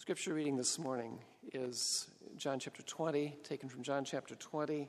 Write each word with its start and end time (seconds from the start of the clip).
Scripture 0.00 0.32
reading 0.32 0.56
this 0.56 0.78
morning 0.78 1.18
is 1.52 2.08
John 2.38 2.58
chapter 2.58 2.82
20, 2.82 3.36
taken 3.44 3.68
from 3.68 3.82
John 3.82 4.02
chapter 4.02 4.34
20, 4.34 4.88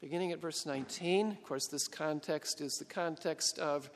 beginning 0.00 0.32
at 0.32 0.40
verse 0.40 0.64
19. 0.64 1.32
Of 1.32 1.42
course, 1.42 1.66
this 1.66 1.86
context 1.88 2.62
is 2.62 2.78
the 2.78 2.86
context 2.86 3.58
of 3.58 3.90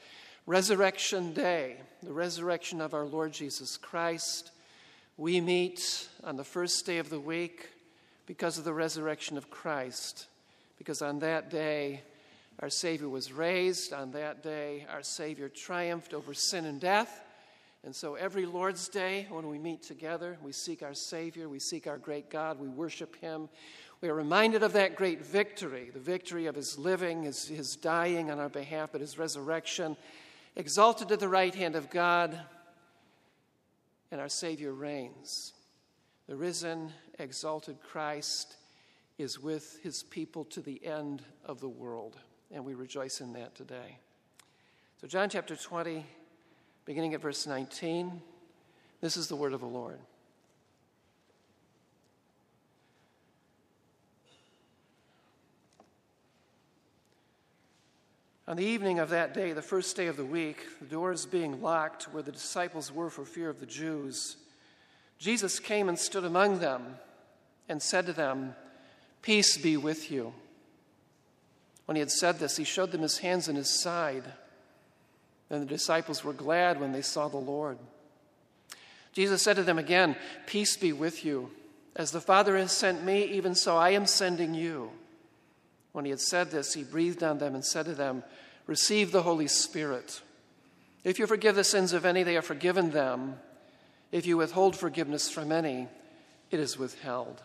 Resurrection 0.44 1.32
Day, 1.32 1.78
the 2.02 2.12
resurrection 2.12 2.82
of 2.82 2.92
our 2.92 3.06
Lord 3.06 3.32
Jesus 3.32 3.78
Christ. 3.78 4.50
We 5.16 5.41
meet 5.41 6.06
on 6.22 6.36
the 6.36 6.45
first 6.45 6.84
day 6.84 6.98
of 6.98 7.08
the 7.08 7.18
week 7.18 7.70
because 8.26 8.58
of 8.58 8.64
the 8.64 8.74
resurrection 8.74 9.38
of 9.38 9.48
Christ, 9.48 10.26
because 10.76 11.00
on 11.00 11.20
that 11.20 11.48
day, 11.48 12.02
our 12.60 12.68
Savior 12.68 13.08
was 13.08 13.32
raised. 13.32 13.95
On 13.95 14.10
that 14.10 14.42
day, 14.42 14.86
our 14.92 15.02
Savior 15.02 15.48
triumphed 15.48 16.12
over 16.12 16.34
sin 16.34 16.66
and 16.66 16.79
death. 16.79 17.24
And 17.84 17.95
so 17.95 18.16
every 18.16 18.45
Lord's 18.45 18.88
Day, 18.88 19.26
when 19.30 19.48
we 19.48 19.58
meet 19.58 19.82
together, 19.82 20.36
we 20.42 20.52
seek 20.52 20.82
our 20.82 20.94
Savior, 20.94 21.48
we 21.48 21.61
seek 21.61 21.86
our 21.86 21.98
great 21.98 22.29
God, 22.29 22.58
we 22.58 22.68
worship 22.68 23.16
Him. 23.16 23.48
We 24.00 24.08
are 24.08 24.14
reminded 24.14 24.62
of 24.62 24.72
that 24.75 24.96
great 24.96 25.25
victory 25.25 25.90
the 25.93 26.00
victory 26.00 26.46
of 26.46 26.54
His 26.54 26.79
living, 26.79 27.22
His, 27.22 27.46
his 27.46 27.76
dying 27.76 28.30
on 28.30 28.40
our 28.40 28.48
behalf, 28.48 28.90
but 28.93 29.00
His 29.00 29.17
resurrection, 29.18 29.96
exalted 30.56 31.08
to 31.08 31.17
the 31.17 31.29
right 31.29 31.54
hand 31.54 31.76
of 31.76 31.89
God, 31.89 32.39
and 34.11 34.20
our 34.20 34.28
Savior 34.28 34.72
reigns. 34.72 35.53
The 36.27 36.36
risen, 36.36 36.92
exalted 37.19 37.78
Christ 37.81 38.56
is 39.19 39.41
with 39.41 39.78
His 39.83 40.03
people 40.03 40.45
to 40.47 40.61
the 40.61 40.84
end 40.84 41.22
of 41.45 41.61
the 41.61 41.69
world, 41.69 42.19
and 42.50 42.64
we 42.64 42.75
rejoice 42.75 43.20
in 43.20 43.33
that 43.34 43.55
today. 43.55 43.98
So, 45.00 45.06
John 45.06 45.28
chapter 45.28 45.55
20 45.55 46.05
beginning 46.88 47.12
at 47.12 47.20
verse 47.20 47.47
19. 47.47 48.22
This 49.02 49.19
is 49.19 49.28
the 49.28 49.36
word 49.36 49.52
of 49.52 49.60
the 49.60 49.66
Lord. 49.66 49.98
On 58.47 58.56
the 58.56 58.64
evening 58.64 59.00
of 59.00 59.11
that 59.11 59.34
day, 59.34 59.53
the 59.53 59.61
first 59.61 59.97
day 59.97 60.06
of 60.06 60.17
the 60.17 60.25
week, 60.25 60.64
the 60.80 60.86
doors 60.86 61.27
being 61.27 61.61
locked 61.61 62.05
where 62.05 62.22
the 62.22 62.33
disciples 62.33 62.91
were 62.91 63.11
for 63.11 63.27
fear 63.27 63.50
of 63.50 63.61
the 63.61 63.67
Jews, 63.67 64.39
Jesus 65.19 65.61
came 65.61 65.91
and 65.91 65.98
stood 65.98 66.25
among 66.25 66.61
them 66.61 66.97
and 67.69 67.83
said 67.83 68.06
to 68.06 68.14
them, 68.14 68.55
Peace 69.20 69.58
be 69.58 69.77
with 69.77 70.11
you. 70.11 70.33
When 71.84 71.97
he 71.97 72.00
had 72.00 72.11
said 72.11 72.39
this, 72.39 72.56
he 72.56 72.64
showed 72.64 72.92
them 72.92 73.02
his 73.02 73.19
hands 73.19 73.47
and 73.47 73.58
his 73.58 73.78
side. 73.78 74.25
Then 75.49 75.61
the 75.61 75.67
disciples 75.67 76.23
were 76.23 76.33
glad 76.33 76.81
when 76.81 76.93
they 76.93 77.03
saw 77.03 77.29
the 77.29 77.37
Lord. 77.37 77.79
Jesus 79.13 79.43
said 79.43 79.57
to 79.57 79.63
them 79.63 79.79
again, 79.79 80.17
Peace 80.47 80.77
be 80.77 80.93
with 80.93 81.25
you. 81.25 81.51
As 81.97 82.11
the 82.11 82.21
Father 82.21 82.57
has 82.57 82.71
sent 82.71 83.05
me, 83.05 83.25
even 83.25 83.55
so 83.55 83.77
I 83.77 83.91
am 83.91 84.07
sending 84.07 84.55
you. 84.55 84.91
When 85.93 86.05
he 86.05 86.11
had 86.11 86.21
said 86.21 86.51
this, 86.51 86.75
he 86.75 86.85
breathed 86.85 87.23
on 87.23 87.39
them 87.39 87.55
and 87.55 87.65
said 87.65 87.87
to 87.87 87.95
them, 87.95 88.23
Receive 88.67 89.11
the 89.11 89.23
Holy 89.23 89.49
Spirit. 89.49 90.21
If 91.03 91.19
you 91.19 91.27
forgive 91.27 91.57
the 91.57 91.65
sins 91.65 91.93
of 91.93 92.05
any, 92.05 92.23
they 92.23 92.37
are 92.37 92.43
forgiven 92.43 92.91
them. 92.91 93.37
If 94.13 94.27
you 94.27 94.37
withhold 94.37 94.77
forgiveness 94.77 95.31
from 95.31 95.51
any, 95.51 95.89
it 96.51 96.61
is 96.61 96.79
withheld. 96.79 97.43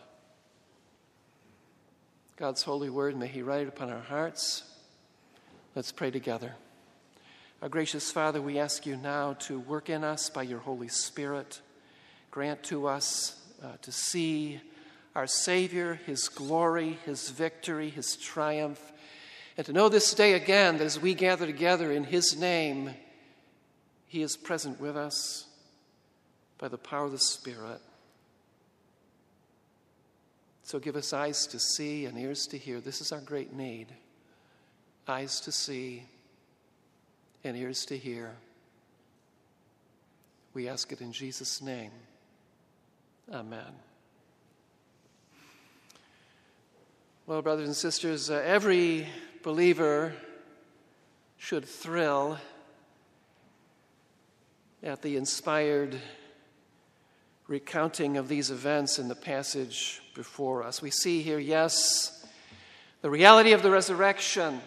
God's 2.36 2.62
holy 2.62 2.90
word, 2.90 3.16
may 3.16 3.28
he 3.28 3.42
write 3.42 3.62
it 3.62 3.68
upon 3.68 3.90
our 3.90 4.00
hearts. 4.00 4.64
Let's 5.74 5.92
pray 5.92 6.10
together. 6.10 6.54
Our 7.64 7.70
gracious 7.70 8.12
Father, 8.12 8.42
we 8.42 8.58
ask 8.58 8.84
you 8.84 8.94
now 8.94 9.32
to 9.40 9.58
work 9.58 9.88
in 9.88 10.04
us 10.04 10.28
by 10.28 10.42
your 10.42 10.58
Holy 10.58 10.88
Spirit. 10.88 11.62
Grant 12.30 12.62
to 12.64 12.86
us 12.86 13.40
uh, 13.62 13.78
to 13.80 13.90
see 13.90 14.60
our 15.14 15.26
Savior, 15.26 15.94
his 16.04 16.28
glory, 16.28 16.98
his 17.06 17.30
victory, 17.30 17.88
his 17.88 18.16
triumph, 18.16 18.92
and 19.56 19.64
to 19.64 19.72
know 19.72 19.88
this 19.88 20.12
day 20.12 20.34
again 20.34 20.76
that 20.76 20.84
as 20.84 21.00
we 21.00 21.14
gather 21.14 21.46
together 21.46 21.90
in 21.90 22.04
his 22.04 22.38
name, 22.38 22.90
he 24.08 24.20
is 24.20 24.36
present 24.36 24.78
with 24.78 24.94
us 24.94 25.46
by 26.58 26.68
the 26.68 26.76
power 26.76 27.06
of 27.06 27.12
the 27.12 27.18
Spirit. 27.18 27.80
So 30.64 30.78
give 30.78 30.96
us 30.96 31.14
eyes 31.14 31.46
to 31.46 31.58
see 31.58 32.04
and 32.04 32.18
ears 32.18 32.46
to 32.48 32.58
hear. 32.58 32.82
This 32.82 33.00
is 33.00 33.10
our 33.10 33.22
great 33.22 33.54
need. 33.54 33.86
Eyes 35.08 35.40
to 35.40 35.50
see 35.50 36.04
and 37.44 37.56
ears 37.56 37.84
to 37.86 37.98
hear. 37.98 38.34
We 40.54 40.68
ask 40.68 40.90
it 40.92 41.00
in 41.00 41.12
Jesus' 41.12 41.60
name. 41.60 41.90
Amen. 43.32 43.74
Well, 47.26 47.42
brothers 47.42 47.66
and 47.66 47.76
sisters, 47.76 48.30
uh, 48.30 48.42
every 48.44 49.06
believer 49.42 50.14
should 51.36 51.64
thrill 51.64 52.38
at 54.82 55.02
the 55.02 55.16
inspired 55.16 56.00
recounting 57.46 58.16
of 58.16 58.28
these 58.28 58.50
events 58.50 58.98
in 58.98 59.08
the 59.08 59.14
passage 59.14 60.00
before 60.14 60.62
us. 60.62 60.80
We 60.80 60.90
see 60.90 61.22
here, 61.22 61.38
yes, 61.38 62.26
the 63.02 63.10
reality 63.10 63.52
of 63.52 63.62
the 63.62 63.70
resurrection 63.70 64.60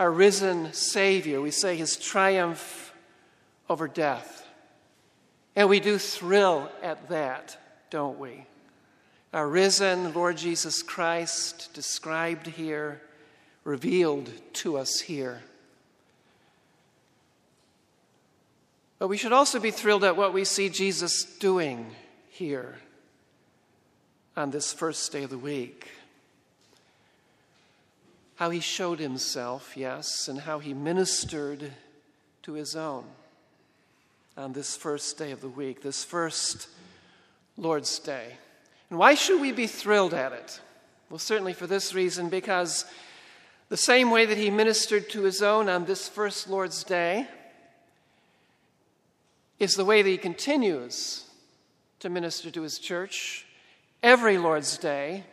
our 0.00 0.10
risen 0.10 0.72
Savior. 0.72 1.42
We 1.42 1.50
say 1.50 1.76
his 1.76 1.96
triumph 1.96 2.94
over 3.68 3.86
death. 3.86 4.48
And 5.54 5.68
we 5.68 5.78
do 5.78 5.98
thrill 5.98 6.70
at 6.82 7.10
that, 7.10 7.58
don't 7.90 8.18
we? 8.18 8.46
Our 9.34 9.46
risen 9.46 10.14
Lord 10.14 10.38
Jesus 10.38 10.82
Christ, 10.82 11.74
described 11.74 12.46
here, 12.46 13.02
revealed 13.62 14.32
to 14.54 14.78
us 14.78 15.00
here. 15.00 15.42
But 18.98 19.08
we 19.08 19.18
should 19.18 19.34
also 19.34 19.60
be 19.60 19.70
thrilled 19.70 20.04
at 20.04 20.16
what 20.16 20.32
we 20.32 20.46
see 20.46 20.70
Jesus 20.70 21.24
doing 21.24 21.90
here 22.30 22.78
on 24.34 24.50
this 24.50 24.72
first 24.72 25.12
day 25.12 25.24
of 25.24 25.30
the 25.30 25.38
week 25.38 25.88
how 28.40 28.48
he 28.48 28.60
showed 28.60 28.98
himself, 28.98 29.76
yes, 29.76 30.26
and 30.26 30.40
how 30.40 30.58
he 30.58 30.72
ministered 30.72 31.70
to 32.42 32.54
his 32.54 32.74
own 32.74 33.04
on 34.34 34.54
this 34.54 34.74
first 34.74 35.18
day 35.18 35.30
of 35.30 35.42
the 35.42 35.48
week, 35.48 35.82
this 35.82 36.04
first 36.04 36.66
Lord's 37.58 37.98
Day. 37.98 38.32
And 38.88 38.98
why 38.98 39.12
should 39.14 39.42
we 39.42 39.52
be 39.52 39.66
thrilled 39.66 40.14
at 40.14 40.32
it? 40.32 40.58
Well, 41.10 41.18
certainly 41.18 41.52
for 41.52 41.66
this 41.66 41.92
reason, 41.92 42.30
because 42.30 42.86
the 43.68 43.76
same 43.76 44.10
way 44.10 44.24
that 44.24 44.38
he 44.38 44.48
ministered 44.48 45.10
to 45.10 45.24
his 45.24 45.42
own 45.42 45.68
on 45.68 45.84
this 45.84 46.08
first 46.08 46.48
Lord's 46.48 46.82
Day 46.82 47.28
is 49.58 49.74
the 49.74 49.84
way 49.84 50.00
that 50.00 50.08
he 50.08 50.16
continues 50.16 51.26
to 51.98 52.08
minister 52.08 52.50
to 52.50 52.62
his 52.62 52.78
church 52.78 53.44
every 54.02 54.38
Lord's 54.38 54.78
Day 54.78 55.24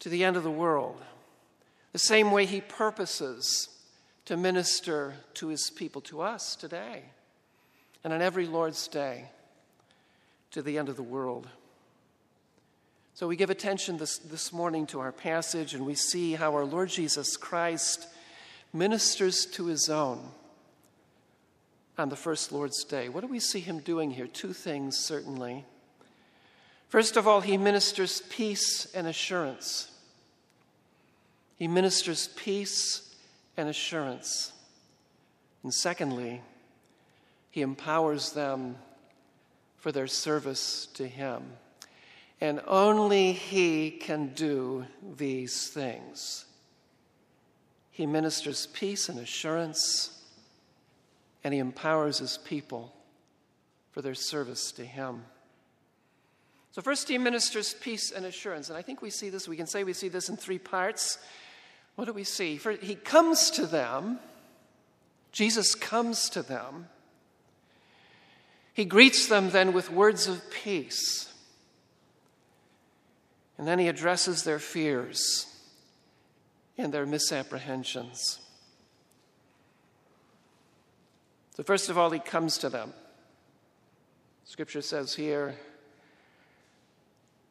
to 0.00 0.08
the 0.08 0.24
end 0.24 0.36
of 0.36 0.42
the 0.42 0.50
world 0.50 1.00
the 1.96 2.00
same 2.00 2.30
way 2.30 2.44
He 2.44 2.60
purposes 2.60 3.70
to 4.26 4.36
minister 4.36 5.14
to 5.32 5.48
His 5.48 5.70
people, 5.70 6.02
to 6.02 6.20
us 6.20 6.54
today, 6.54 7.04
and 8.04 8.12
on 8.12 8.20
every 8.20 8.46
Lord's 8.46 8.86
Day 8.86 9.30
to 10.50 10.60
the 10.60 10.76
end 10.76 10.90
of 10.90 10.96
the 10.96 11.02
world. 11.02 11.48
So 13.14 13.26
we 13.26 13.34
give 13.34 13.48
attention 13.48 13.96
this, 13.96 14.18
this 14.18 14.52
morning 14.52 14.86
to 14.88 15.00
our 15.00 15.10
passage 15.10 15.72
and 15.72 15.86
we 15.86 15.94
see 15.94 16.34
how 16.34 16.52
our 16.52 16.66
Lord 16.66 16.90
Jesus 16.90 17.34
Christ 17.38 18.06
ministers 18.74 19.46
to 19.52 19.64
his 19.64 19.88
own 19.88 20.20
on 21.96 22.10
the 22.10 22.14
first 22.14 22.52
Lord's 22.52 22.84
Day. 22.84 23.08
What 23.08 23.22
do 23.22 23.26
we 23.26 23.40
see 23.40 23.60
him 23.60 23.78
doing 23.78 24.10
here? 24.10 24.26
Two 24.26 24.52
things, 24.52 24.98
certainly. 24.98 25.64
First 26.90 27.16
of 27.16 27.26
all, 27.26 27.40
he 27.40 27.56
ministers 27.56 28.20
peace 28.28 28.86
and 28.94 29.06
assurance. 29.06 29.95
He 31.56 31.68
ministers 31.68 32.28
peace 32.36 33.14
and 33.56 33.68
assurance. 33.68 34.52
And 35.62 35.72
secondly, 35.72 36.42
he 37.50 37.62
empowers 37.62 38.32
them 38.32 38.76
for 39.78 39.90
their 39.90 40.06
service 40.06 40.86
to 40.94 41.08
him. 41.08 41.42
And 42.40 42.60
only 42.66 43.32
he 43.32 43.90
can 43.90 44.34
do 44.34 44.84
these 45.16 45.68
things. 45.68 46.44
He 47.90 48.04
ministers 48.04 48.66
peace 48.66 49.08
and 49.08 49.18
assurance, 49.18 50.22
and 51.42 51.54
he 51.54 51.60
empowers 51.60 52.18
his 52.18 52.36
people 52.36 52.94
for 53.90 54.02
their 54.02 54.14
service 54.14 54.70
to 54.72 54.84
him. 54.84 55.24
So, 56.72 56.82
first, 56.82 57.08
he 57.08 57.16
ministers 57.16 57.72
peace 57.72 58.12
and 58.12 58.26
assurance. 58.26 58.68
And 58.68 58.76
I 58.76 58.82
think 58.82 59.00
we 59.00 59.08
see 59.08 59.30
this, 59.30 59.48
we 59.48 59.56
can 59.56 59.66
say 59.66 59.82
we 59.82 59.94
see 59.94 60.08
this 60.08 60.28
in 60.28 60.36
three 60.36 60.58
parts. 60.58 61.16
What 61.96 62.04
do 62.04 62.12
we 62.12 62.24
see? 62.24 62.58
For 62.58 62.72
he 62.72 62.94
comes 62.94 63.50
to 63.52 63.66
them, 63.66 64.20
Jesus 65.32 65.74
comes 65.74 66.30
to 66.30 66.42
them. 66.42 66.88
He 68.72 68.84
greets 68.84 69.26
them 69.26 69.50
then 69.50 69.72
with 69.72 69.90
words 69.90 70.28
of 70.28 70.50
peace. 70.50 71.32
And 73.58 73.66
then 73.66 73.78
he 73.78 73.88
addresses 73.88 74.44
their 74.44 74.58
fears 74.58 75.46
and 76.76 76.92
their 76.92 77.06
misapprehensions. 77.06 78.38
So, 81.56 81.62
first 81.62 81.88
of 81.88 81.96
all, 81.96 82.10
he 82.10 82.18
comes 82.18 82.58
to 82.58 82.68
them. 82.68 82.92
Scripture 84.44 84.82
says 84.82 85.14
here, 85.14 85.54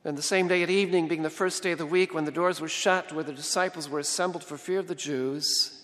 then 0.05 0.13
the 0.13 0.21
same 0.21 0.47
day 0.47 0.61
at 0.61 0.69
evening, 0.69 1.07
being 1.07 1.23
the 1.23 1.31
first 1.31 1.63
day 1.63 1.71
of 1.71 1.79
the 1.79 1.85
week, 1.85 2.13
when 2.13 2.25
the 2.25 2.31
doors 2.31 2.61
were 2.61 2.67
shut, 2.67 3.11
where 3.11 3.23
the 3.23 3.33
disciples 3.33 3.89
were 3.89 3.97
assembled 3.97 4.43
for 4.43 4.55
fear 4.55 4.77
of 4.77 4.87
the 4.87 4.93
Jews, 4.93 5.81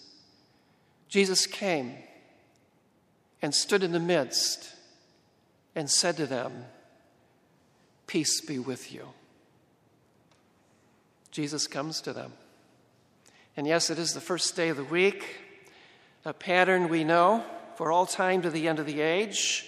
Jesus 1.09 1.47
came 1.47 1.95
and 3.41 3.51
stood 3.56 3.81
in 3.81 3.94
the 3.94 4.00
midst 4.00 4.75
and 5.73 5.89
said 5.89 6.18
to 6.18 6.27
them, 6.27 6.65
Peace 8.06 8.41
be 8.41 8.59
with 8.59 8.94
you. 8.94 9.07
Jesus 11.31 11.65
comes 11.65 12.00
to 12.01 12.13
them. 12.13 12.33
And 13.57 13.65
yes, 13.65 13.89
it 13.89 13.97
is 13.97 14.13
the 14.13 14.21
first 14.21 14.56
day 14.56 14.69
of 14.69 14.77
the 14.77 14.83
week, 14.83 15.25
a 16.25 16.33
pattern 16.33 16.89
we 16.89 17.03
know 17.03 17.44
for 17.75 17.91
all 17.91 18.06
time 18.06 18.44
to 18.44 18.51
the 18.51 18.68
end 18.68 18.77
of 18.77 18.85
the 18.85 19.01
age. 19.01 19.65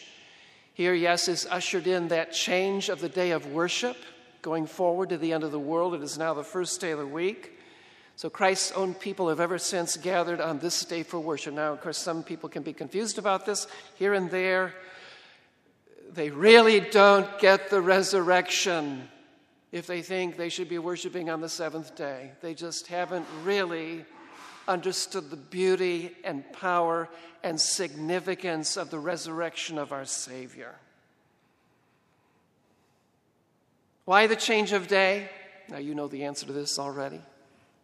Here, 0.75 0.94
yes, 0.94 1.27
is 1.27 1.47
ushered 1.50 1.88
in 1.88 2.09
that 2.09 2.33
change 2.33 2.89
of 2.89 3.01
the 3.01 3.09
day 3.09 3.31
of 3.31 3.47
worship 3.47 3.97
going 4.43 4.67
forward 4.67 5.09
to 5.09 5.17
the 5.17 5.33
end 5.33 5.43
of 5.43 5.51
the 5.51 5.57
world. 5.57 5.95
It 5.95 6.03
is 6.03 6.17
now 6.17 6.35
the 6.35 6.43
first 6.43 6.79
day 6.79 6.91
of 6.91 6.99
the 6.99 7.07
week. 7.07 7.57
So 8.15 8.29
Christ's 8.29 8.73
own 8.73 8.93
people 8.93 9.29
have 9.29 9.39
ever 9.39 9.57
since 9.57 9.97
gathered 9.97 10.39
on 10.39 10.59
this 10.59 10.85
day 10.85 11.01
for 11.01 11.19
worship. 11.19 11.55
Now, 11.55 11.73
of 11.73 11.81
course, 11.81 11.97
some 11.97 12.21
people 12.21 12.49
can 12.49 12.61
be 12.61 12.73
confused 12.73 13.17
about 13.17 13.47
this 13.47 13.65
here 13.95 14.13
and 14.13 14.29
there. 14.29 14.75
They 16.13 16.29
really 16.29 16.79
don't 16.79 17.39
get 17.39 17.71
the 17.71 17.81
resurrection 17.81 19.09
if 19.71 19.87
they 19.87 20.03
think 20.03 20.37
they 20.37 20.49
should 20.49 20.69
be 20.69 20.77
worshiping 20.77 21.31
on 21.31 21.41
the 21.41 21.49
seventh 21.49 21.95
day. 21.95 22.33
They 22.41 22.53
just 22.53 22.85
haven't 22.87 23.25
really 23.43 24.05
understood 24.67 25.31
the 25.31 25.37
beauty 25.37 26.11
and 26.23 26.43
power 26.53 27.09
and 27.43 27.59
significance 27.59 28.77
of 28.77 28.91
the 28.91 28.99
resurrection 28.99 29.77
of 29.79 29.91
our 29.91 30.05
Savior. 30.05 30.75
Why 34.05 34.27
the 34.27 34.35
change 34.35 34.73
of 34.73 34.88
day? 34.88 35.29
Now, 35.69 35.77
you 35.77 35.95
know 35.95 36.07
the 36.07 36.25
answer 36.25 36.45
to 36.45 36.53
this 36.53 36.77
already, 36.77 37.21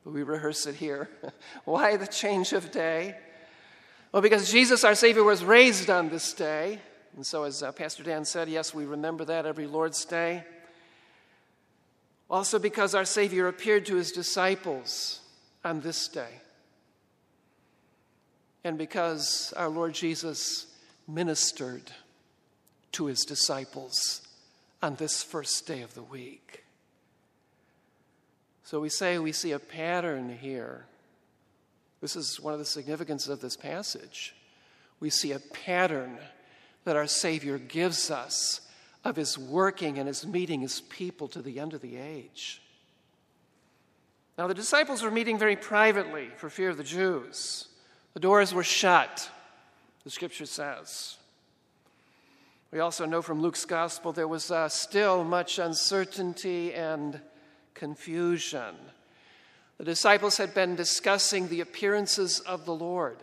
but 0.04 0.14
we 0.14 0.24
rehearse 0.24 0.66
it 0.66 0.76
here. 0.76 1.10
Why 1.66 1.96
the 1.96 2.08
change 2.08 2.52
of 2.52 2.72
day? 2.72 3.16
Well, 4.12 4.22
because 4.22 4.52
Jesus, 4.52 4.84
our 4.84 4.96
Savior, 4.96 5.24
was 5.24 5.44
raised 5.44 5.90
on 5.90 6.10
this 6.10 6.34
day. 6.34 6.80
And 7.16 7.26
so, 7.26 7.44
as 7.44 7.64
uh, 7.64 7.72
Pastor 7.72 8.04
Dan 8.04 8.26
said, 8.26 8.50
yes, 8.50 8.74
we 8.74 8.86
remember 8.86 9.26
that 9.26 9.46
every 9.46 9.68
Lord's 9.68 10.04
Day. 10.06 10.44
Also, 12.30 12.60
because 12.60 12.94
our 12.94 13.06
Savior 13.06 13.48
appeared 13.48 13.86
to 13.88 13.96
his 13.96 14.12
disciples 14.12 15.22
on 15.64 15.80
this 15.80 16.08
day. 16.08 16.42
And 18.64 18.78
because 18.78 19.54
our 19.56 19.70
Lord 19.70 19.94
Jesus 19.94 20.68
ministered 21.08 21.92
to 22.92 23.06
his 23.06 23.22
disciples 23.22 24.28
on 24.82 24.96
this 24.96 25.24
first 25.24 25.68
day 25.68 25.82
of 25.82 25.94
the 25.94 26.04
week. 26.04 26.64
So 28.64 28.80
we 28.80 28.90
say 28.90 29.18
we 29.18 29.32
see 29.32 29.52
a 29.52 29.60
pattern 29.60 30.38
here. 30.38 30.86
This 32.02 32.16
is 32.16 32.40
one 32.40 32.54
of 32.54 32.60
the 32.60 32.66
significances 32.66 33.30
of 33.30 33.42
this 33.42 33.58
passage. 33.58 34.36
We 35.00 35.10
see 35.10 35.32
a 35.32 35.40
pattern 35.40 36.18
that 36.86 36.96
our 36.96 37.08
Savior 37.08 37.58
gives 37.58 38.10
us 38.12 38.62
of 39.04 39.16
his 39.16 39.38
working 39.38 39.98
and 39.98 40.08
his 40.08 40.26
meeting 40.26 40.62
his 40.62 40.82
people 40.82 41.28
to 41.30 41.42
the 41.42 41.60
end 41.60 41.74
of 41.74 41.82
the 41.82 41.98
age. 41.98 42.62
Now, 44.38 44.48
the 44.48 44.54
disciples 44.54 45.02
were 45.02 45.12
meeting 45.12 45.38
very 45.38 45.56
privately 45.56 46.30
for 46.38 46.50
fear 46.50 46.70
of 46.70 46.78
the 46.78 46.84
Jews. 46.84 47.68
The 48.14 48.22
doors 48.22 48.54
were 48.54 48.64
shut, 48.64 49.30
the 50.04 50.10
scripture 50.10 50.46
says. 50.46 51.18
We 52.72 52.80
also 52.80 53.06
know 53.06 53.24
from 53.24 53.42
Luke's 53.42 53.66
gospel 53.66 54.12
there 54.12 54.28
was 54.28 54.52
uh, 54.52 54.70
still 54.70 55.24
much 55.24 55.58
uncertainty 55.58 56.74
and 56.74 57.20
confusion. 57.74 58.76
The 59.80 59.86
disciples 59.86 60.38
had 60.38 60.54
been 60.54 60.76
discussing 60.76 61.48
the 61.48 61.62
appearances 61.62 62.42
of 62.42 62.66
the 62.66 62.76
Lord. 62.76 63.18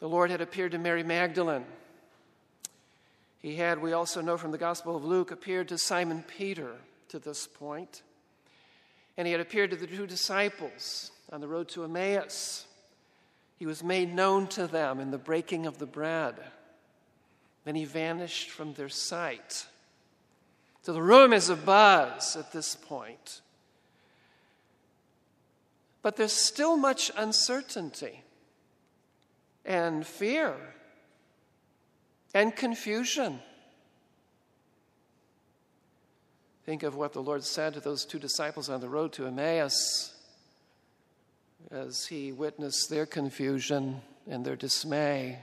The 0.00 0.08
Lord 0.08 0.30
had 0.30 0.40
appeared 0.40 0.72
to 0.72 0.78
Mary 0.78 1.02
Magdalene. 1.02 1.64
He 3.40 3.56
had, 3.56 3.80
we 3.80 3.94
also 3.94 4.20
know 4.20 4.36
from 4.36 4.50
the 4.50 4.58
Gospel 4.58 4.96
of 4.96 5.04
Luke, 5.04 5.30
appeared 5.30 5.68
to 5.68 5.78
Simon 5.78 6.22
Peter 6.26 6.72
to 7.08 7.18
this 7.18 7.46
point. 7.46 8.02
And 9.16 9.26
he 9.26 9.32
had 9.32 9.40
appeared 9.40 9.70
to 9.70 9.76
the 9.76 9.86
two 9.86 10.06
disciples 10.06 11.12
on 11.32 11.40
the 11.40 11.48
road 11.48 11.68
to 11.70 11.84
Emmaus. 11.84 12.66
He 13.56 13.64
was 13.64 13.82
made 13.82 14.14
known 14.14 14.48
to 14.48 14.66
them 14.66 15.00
in 15.00 15.10
the 15.10 15.18
breaking 15.18 15.66
of 15.66 15.78
the 15.78 15.86
bread. 15.86 16.34
Then 17.70 17.76
he 17.76 17.84
vanished 17.84 18.50
from 18.50 18.74
their 18.74 18.88
sight. 18.88 19.64
So 20.82 20.92
the 20.92 21.00
room 21.00 21.32
is 21.32 21.50
abuzz 21.50 22.36
at 22.36 22.50
this 22.50 22.74
point. 22.74 23.42
But 26.02 26.16
there's 26.16 26.32
still 26.32 26.76
much 26.76 27.12
uncertainty 27.16 28.24
and 29.64 30.04
fear 30.04 30.56
and 32.34 32.56
confusion. 32.56 33.38
Think 36.66 36.82
of 36.82 36.96
what 36.96 37.12
the 37.12 37.22
Lord 37.22 37.44
said 37.44 37.74
to 37.74 37.80
those 37.80 38.04
two 38.04 38.18
disciples 38.18 38.68
on 38.68 38.80
the 38.80 38.88
road 38.88 39.12
to 39.12 39.26
Emmaus 39.28 40.12
as 41.70 42.06
he 42.06 42.32
witnessed 42.32 42.90
their 42.90 43.06
confusion 43.06 44.00
and 44.28 44.44
their 44.44 44.56
dismay. 44.56 45.38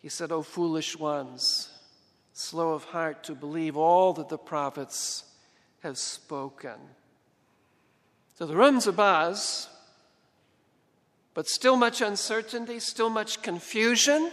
He 0.00 0.08
said, 0.08 0.32
O 0.32 0.42
foolish 0.42 0.98
ones, 0.98 1.68
slow 2.32 2.72
of 2.72 2.84
heart 2.84 3.24
to 3.24 3.34
believe 3.34 3.76
all 3.76 4.12
that 4.14 4.28
the 4.28 4.38
prophets 4.38 5.24
have 5.82 5.98
spoken. 5.98 6.78
So 8.38 8.46
the 8.46 8.56
room's 8.56 8.86
abuzz, 8.86 9.68
but 11.34 11.46
still 11.46 11.76
much 11.76 12.00
uncertainty, 12.00 12.80
still 12.80 13.10
much 13.10 13.42
confusion. 13.42 14.30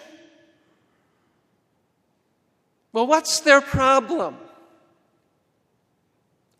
Well, 2.93 3.05
what's 3.05 3.41
their 3.41 3.61
problem? 3.61 4.37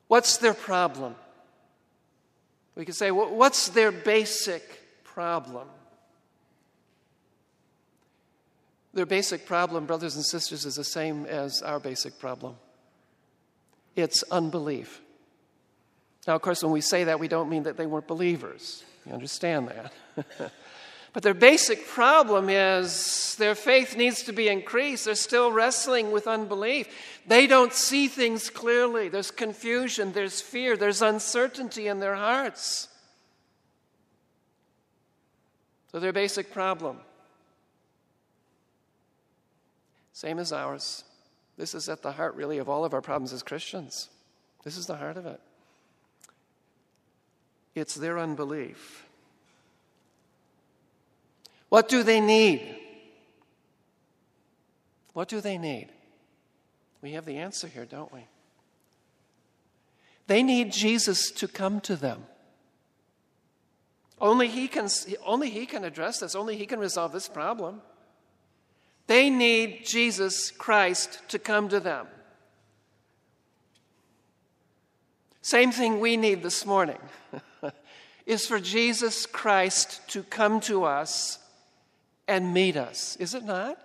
What's 0.08 0.38
their 0.38 0.54
problem? 0.54 1.16
We 2.76 2.86
could 2.86 2.96
say, 2.96 3.12
well, 3.12 3.34
what's 3.34 3.70
their 3.70 3.92
basic 3.92 5.04
problem? 5.04 5.68
Their 8.98 9.06
basic 9.06 9.46
problem, 9.46 9.86
brothers 9.86 10.16
and 10.16 10.26
sisters, 10.26 10.66
is 10.66 10.74
the 10.74 10.84
same 10.84 11.28
as 11.28 11.62
our 11.62 11.80
basic 11.80 12.18
problem 12.18 12.56
it's 13.96 14.24
unbelief. 14.32 15.02
Now, 16.26 16.34
of 16.34 16.42
course, 16.42 16.64
when 16.64 16.72
we 16.72 16.82
say 16.82 17.04
that, 17.04 17.20
we 17.20 17.28
don't 17.28 17.48
mean 17.48 17.64
that 17.64 17.78
they 17.78 17.86
weren't 17.86 18.08
believers. 18.08 18.84
You 19.06 19.14
understand 19.14 19.70
that. 19.70 20.52
But 21.14 21.24
their 21.24 21.34
basic 21.34 21.88
problem 21.88 22.48
is 22.48 23.36
their 23.40 23.56
faith 23.56 23.98
needs 23.98 24.22
to 24.24 24.34
be 24.34 24.50
increased. 24.50 25.06
They're 25.06 25.16
still 25.16 25.52
wrestling 25.52 26.12
with 26.12 26.28
unbelief. 26.28 26.88
They 27.26 27.48
don't 27.48 27.74
see 27.74 28.08
things 28.08 28.52
clearly. 28.52 29.10
There's 29.10 29.32
confusion, 29.32 30.12
there's 30.12 30.42
fear, 30.42 30.78
there's 30.78 31.02
uncertainty 31.02 31.88
in 31.88 32.00
their 32.00 32.14
hearts. 32.14 32.88
So, 35.92 36.00
their 36.00 36.14
basic 36.14 36.52
problem, 36.54 37.00
same 40.18 40.40
as 40.40 40.52
ours. 40.52 41.04
This 41.60 41.76
is 41.76 41.88
at 41.90 42.02
the 42.02 42.14
heart, 42.14 42.34
really, 42.34 42.58
of 42.58 42.68
all 42.68 42.84
of 42.84 42.96
our 42.96 43.04
problems 43.04 43.32
as 43.34 43.44
Christians. 43.44 44.10
This 44.64 44.76
is 44.76 44.88
the 44.88 44.96
heart 44.96 45.16
of 45.16 45.28
it. 45.28 45.40
It's 47.76 47.94
their 47.94 48.18
unbelief. 48.18 49.06
What 51.70 51.88
do 51.88 52.02
they 52.02 52.20
need? 52.20 52.78
What 55.14 55.28
do 55.28 55.40
they 55.40 55.60
need? 55.60 55.90
We 57.04 57.12
have 57.12 57.26
the 57.26 57.38
answer 57.38 57.68
here, 57.68 57.86
don't 57.86 58.12
we? 58.12 58.26
They 60.26 60.42
need 60.42 60.72
Jesus 60.72 61.30
to 61.30 61.48
come 61.48 61.80
to 61.82 61.96
them. 61.96 62.24
Only 64.20 64.48
he 64.48 64.68
can, 64.68 64.90
only 65.24 65.52
he 65.52 65.68
can 65.68 65.84
address 65.84 66.22
this, 66.22 66.34
only 66.34 66.58
he 66.58 66.66
can 66.66 66.80
resolve 66.80 67.12
this 67.12 67.30
problem. 67.30 67.84
They 69.08 69.30
need 69.30 69.86
Jesus 69.86 70.52
Christ 70.52 71.22
to 71.30 71.40
come 71.40 71.70
to 71.70 71.80
them. 71.80 72.08
Same 75.42 75.72
thing 75.72 76.02
we 76.02 76.18
need 76.18 76.44
this 76.44 76.66
morning 76.66 77.00
is 78.26 78.46
for 78.46 78.60
Jesus 78.60 79.26
Christ 79.26 80.02
to 80.10 80.24
come 80.24 80.60
to 80.62 80.84
us 80.84 81.40
and 82.28 82.54
meet 82.54 82.76
us, 82.76 83.16
is 83.16 83.34
it 83.34 83.46
not? 83.46 83.80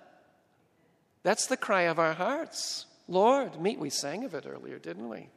That's 1.22 1.46
the 1.46 1.56
cry 1.56 1.82
of 1.82 2.00
our 2.00 2.14
hearts. 2.14 2.86
Lord, 3.06 3.60
meet. 3.60 3.78
We 3.78 3.90
sang 3.90 4.24
of 4.24 4.34
it 4.34 4.44
earlier, 4.44 4.78
didn't 4.78 5.08
we? 5.08 5.28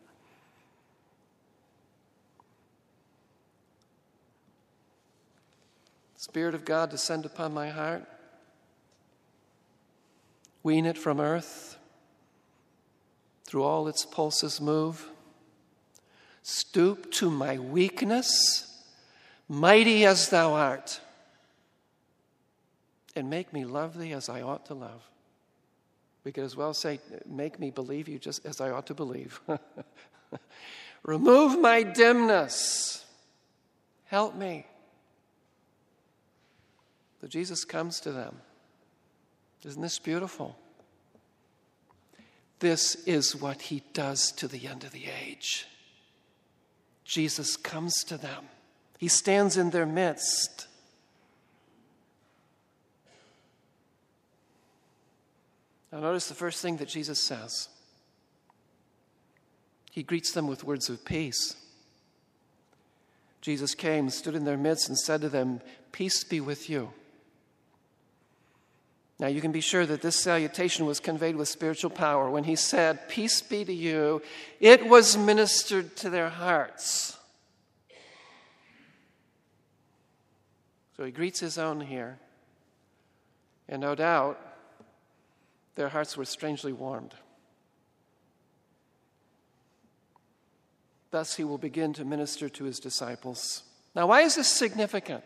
Spirit 6.15 6.55
of 6.55 6.65
God, 6.65 6.89
descend 6.89 7.25
upon 7.25 7.53
my 7.53 7.69
heart. 7.69 8.03
Wean 10.65 10.87
it 10.87 10.97
from 10.97 11.19
earth. 11.19 11.77
Through 13.43 13.61
all 13.61 13.87
its 13.87 14.03
pulses 14.03 14.59
move. 14.59 15.07
Stoop 16.41 17.11
to 17.11 17.29
my 17.29 17.59
weakness, 17.59 18.83
mighty 19.47 20.05
as 20.05 20.29
thou 20.29 20.53
art, 20.53 20.99
and 23.15 23.29
make 23.29 23.53
me 23.53 23.63
love 23.63 23.95
thee 23.95 24.11
as 24.11 24.27
I 24.27 24.41
ought 24.41 24.65
to 24.65 24.73
love. 24.73 25.07
We 26.23 26.31
could 26.31 26.43
as 26.43 26.55
well 26.55 26.73
say, 26.73 26.99
Make 27.27 27.59
me 27.59 27.69
believe 27.69 28.09
you 28.09 28.17
just 28.17 28.43
as 28.43 28.59
I 28.59 28.71
ought 28.71 28.87
to 28.87 28.95
believe. 28.95 29.39
Remove 31.03 31.59
my 31.59 31.83
dimness. 31.83 33.05
Help 34.05 34.33
me. 34.33 34.65
So 37.21 37.27
Jesus 37.27 37.65
comes 37.65 37.99
to 37.99 38.11
them. 38.11 38.37
Isn't 39.65 39.81
this 39.81 39.99
beautiful? 39.99 40.55
This 42.59 42.95
is 43.05 43.35
what 43.35 43.63
he 43.63 43.81
does 43.93 44.31
to 44.33 44.47
the 44.47 44.67
end 44.67 44.83
of 44.83 44.91
the 44.91 45.05
age. 45.25 45.65
Jesus 47.03 47.57
comes 47.57 47.93
to 48.05 48.17
them, 48.17 48.45
he 48.97 49.07
stands 49.07 49.57
in 49.57 49.71
their 49.71 49.85
midst. 49.85 50.67
Now, 55.91 56.01
notice 56.01 56.27
the 56.27 56.33
first 56.33 56.61
thing 56.61 56.75
that 56.77 56.89
Jesus 56.89 57.21
says. 57.21 57.69
He 59.91 60.03
greets 60.03 60.33
them 60.33 60.45
with 60.45 60.65
words 60.65 60.89
of 60.89 61.05
peace. 61.05 61.55
Jesus 63.39 63.75
came, 63.75 64.09
stood 64.09 64.35
in 64.35 64.43
their 64.43 64.57
midst, 64.57 64.89
and 64.89 64.97
said 64.97 65.21
to 65.21 65.29
them, 65.29 65.61
Peace 65.93 66.25
be 66.25 66.41
with 66.41 66.69
you. 66.69 66.91
Now, 69.17 69.27
you 69.27 69.39
can 69.39 69.53
be 69.53 69.61
sure 69.61 69.85
that 69.85 70.01
this 70.01 70.17
salutation 70.17 70.85
was 70.85 70.99
conveyed 70.99 71.37
with 71.37 71.47
spiritual 71.47 71.89
power. 71.89 72.29
When 72.29 72.43
he 72.43 72.57
said, 72.57 73.07
Peace 73.07 73.41
be 73.41 73.63
to 73.63 73.73
you, 73.73 74.21
it 74.59 74.87
was 74.87 75.17
ministered 75.17 75.95
to 75.97 76.09
their 76.09 76.29
hearts. 76.29 77.17
So 80.97 81.05
he 81.05 81.11
greets 81.11 81.39
his 81.39 81.57
own 81.57 81.79
here. 81.79 82.19
And 83.69 83.81
no 83.81 83.95
doubt, 83.95 84.39
their 85.75 85.89
hearts 85.89 86.17
were 86.17 86.25
strangely 86.25 86.73
warmed. 86.73 87.13
Thus, 91.11 91.35
he 91.35 91.45
will 91.45 91.57
begin 91.57 91.93
to 91.93 92.03
minister 92.03 92.49
to 92.49 92.65
his 92.65 92.79
disciples. 92.79 93.63
Now, 93.95 94.07
why 94.07 94.21
is 94.21 94.35
this 94.35 94.49
significant? 94.49 95.23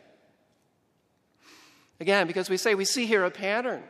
Again, 2.00 2.28
because 2.28 2.50
we 2.50 2.58
say 2.58 2.76
we 2.76 2.86
see 2.86 3.06
here 3.06 3.24
a 3.24 3.32
pattern. 3.32 3.84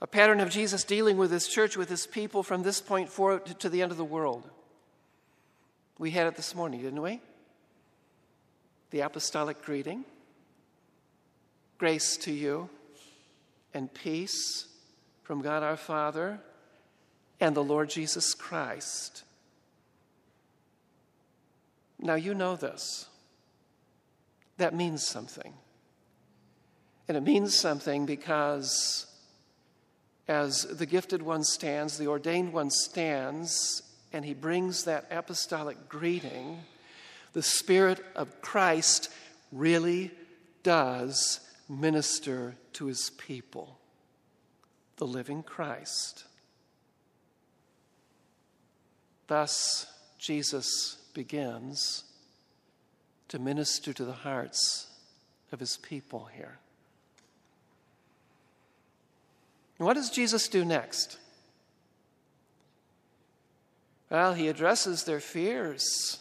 A 0.00 0.06
pattern 0.06 0.40
of 0.40 0.50
Jesus 0.50 0.84
dealing 0.84 1.16
with 1.16 1.30
his 1.30 1.46
church, 1.46 1.76
with 1.76 1.88
his 1.88 2.06
people 2.06 2.42
from 2.42 2.62
this 2.62 2.80
point 2.80 3.08
forward 3.08 3.46
to 3.60 3.68
the 3.68 3.82
end 3.82 3.92
of 3.92 3.98
the 3.98 4.04
world. 4.04 4.48
We 5.98 6.10
had 6.10 6.26
it 6.26 6.34
this 6.34 6.54
morning, 6.54 6.82
didn't 6.82 7.00
we? 7.00 7.20
The 8.90 9.00
apostolic 9.00 9.62
greeting 9.62 10.04
grace 11.82 12.16
to 12.16 12.32
you 12.32 12.70
and 13.74 13.92
peace 13.92 14.68
from 15.24 15.42
God 15.42 15.64
our 15.64 15.76
Father 15.76 16.38
and 17.40 17.56
the 17.56 17.64
Lord 17.64 17.90
Jesus 17.90 18.34
Christ. 18.34 19.24
Now, 21.98 22.14
you 22.14 22.34
know 22.34 22.54
this. 22.54 23.06
That 24.58 24.74
means 24.74 25.04
something. 25.04 25.54
And 27.12 27.18
it 27.18 27.30
means 27.30 27.54
something 27.54 28.06
because 28.06 29.04
as 30.26 30.62
the 30.62 30.86
gifted 30.86 31.20
one 31.20 31.44
stands, 31.44 31.98
the 31.98 32.06
ordained 32.06 32.54
one 32.54 32.70
stands, 32.70 33.82
and 34.14 34.24
he 34.24 34.32
brings 34.32 34.84
that 34.84 35.08
apostolic 35.10 35.90
greeting, 35.90 36.60
the 37.34 37.42
Spirit 37.42 38.02
of 38.16 38.40
Christ 38.40 39.10
really 39.52 40.10
does 40.62 41.40
minister 41.68 42.54
to 42.72 42.86
his 42.86 43.10
people 43.10 43.78
the 44.96 45.06
living 45.06 45.42
Christ. 45.42 46.24
Thus, 49.26 49.86
Jesus 50.18 50.96
begins 51.12 52.04
to 53.28 53.38
minister 53.38 53.92
to 53.92 54.04
the 54.06 54.12
hearts 54.12 54.86
of 55.52 55.60
his 55.60 55.76
people 55.76 56.30
here. 56.34 56.58
What 59.84 59.94
does 59.94 60.10
Jesus 60.10 60.48
do 60.48 60.64
next? 60.64 61.18
Well, 64.10 64.34
he 64.34 64.48
addresses 64.48 65.04
their 65.04 65.20
fears 65.20 66.18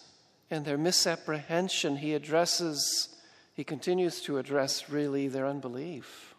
and 0.50 0.64
their 0.64 0.78
misapprehension. 0.78 1.98
He 1.98 2.14
addresses, 2.14 3.10
he 3.54 3.64
continues 3.64 4.22
to 4.22 4.38
address 4.38 4.90
really 4.90 5.28
their 5.28 5.46
unbelief. 5.46 6.34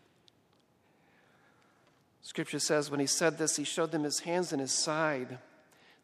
Scripture 2.23 2.59
says, 2.59 2.91
when 2.91 3.01
he 3.01 3.07
said 3.07 3.37
this, 3.37 3.57
he 3.57 3.65
showed 3.65 3.91
them 3.91 4.05
his 4.05 4.21
hands 4.21 4.53
and 4.53 4.61
his 4.61 4.73
side. 4.73 5.39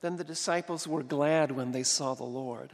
Then 0.01 0.17
the 0.17 0.25
disciples 0.25 0.87
were 0.87 1.03
glad 1.03 1.53
when 1.53 1.73
they 1.73 1.83
saw 1.83 2.15
the 2.15 2.25
Lord. 2.25 2.73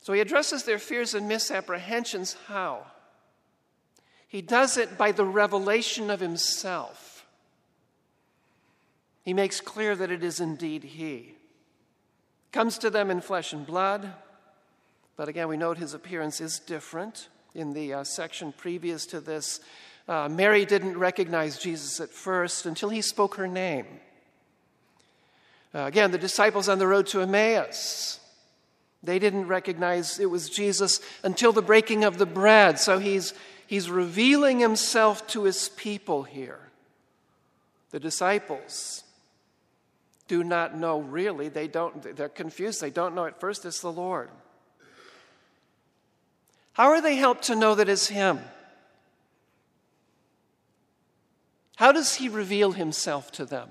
So 0.00 0.12
he 0.12 0.20
addresses 0.20 0.64
their 0.64 0.78
fears 0.78 1.14
and 1.14 1.28
misapprehensions. 1.28 2.36
How? 2.46 2.86
He 4.28 4.42
does 4.42 4.76
it 4.76 4.98
by 4.98 5.12
the 5.12 5.24
revelation 5.24 6.10
of 6.10 6.20
himself. 6.20 7.26
He 9.24 9.34
makes 9.34 9.60
clear 9.60 9.96
that 9.96 10.10
it 10.10 10.22
is 10.22 10.38
indeed 10.38 10.84
he. 10.84 11.34
Comes 12.52 12.78
to 12.78 12.90
them 12.90 13.10
in 13.10 13.20
flesh 13.20 13.52
and 13.52 13.66
blood, 13.66 14.10
but 15.16 15.28
again, 15.28 15.48
we 15.48 15.56
note 15.56 15.78
his 15.78 15.94
appearance 15.94 16.40
is 16.40 16.58
different. 16.60 17.28
In 17.54 17.72
the 17.72 17.92
uh, 17.92 18.04
section 18.04 18.52
previous 18.52 19.04
to 19.06 19.20
this, 19.20 19.60
uh, 20.06 20.28
Mary 20.30 20.64
didn't 20.64 20.96
recognize 20.96 21.58
Jesus 21.58 22.00
at 22.00 22.10
first 22.10 22.66
until 22.66 22.88
he 22.88 23.02
spoke 23.02 23.34
her 23.34 23.48
name. 23.48 23.86
Uh, 25.74 25.80
again, 25.80 26.10
the 26.10 26.18
disciples 26.18 26.68
on 26.68 26.78
the 26.78 26.86
road 26.86 27.06
to 27.08 27.20
Emmaus, 27.20 28.20
they 29.02 29.18
didn't 29.18 29.46
recognize 29.46 30.18
it 30.18 30.30
was 30.30 30.48
Jesus 30.48 31.00
until 31.22 31.52
the 31.52 31.62
breaking 31.62 32.04
of 32.04 32.18
the 32.18 32.26
bread. 32.26 32.78
So 32.78 32.98
he's, 32.98 33.34
he's 33.68 33.88
revealing 33.88 34.58
himself 34.58 35.24
to 35.28 35.44
his 35.44 35.68
people 35.68 36.24
here. 36.24 36.58
The 37.90 38.00
disciples 38.00 39.04
do 40.26 40.42
not 40.42 40.76
know 40.76 41.00
really. 41.00 41.48
They 41.48 41.68
don't, 41.68 42.16
they're 42.16 42.28
confused. 42.28 42.80
They 42.80 42.90
don't 42.90 43.14
know 43.14 43.26
at 43.26 43.38
first 43.38 43.64
it's 43.64 43.80
the 43.80 43.92
Lord. 43.92 44.30
How 46.72 46.88
are 46.88 47.00
they 47.00 47.16
helped 47.16 47.44
to 47.44 47.54
know 47.54 47.76
that 47.76 47.88
it's 47.88 48.08
Him? 48.08 48.40
How 51.78 51.92
does 51.92 52.16
he 52.16 52.28
reveal 52.28 52.72
himself 52.72 53.30
to 53.32 53.44
them? 53.44 53.68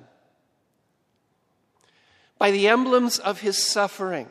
By 2.38 2.52
the 2.52 2.70
emblems 2.70 3.20
of 3.20 3.42
his 3.42 3.62
suffering. 3.62 4.30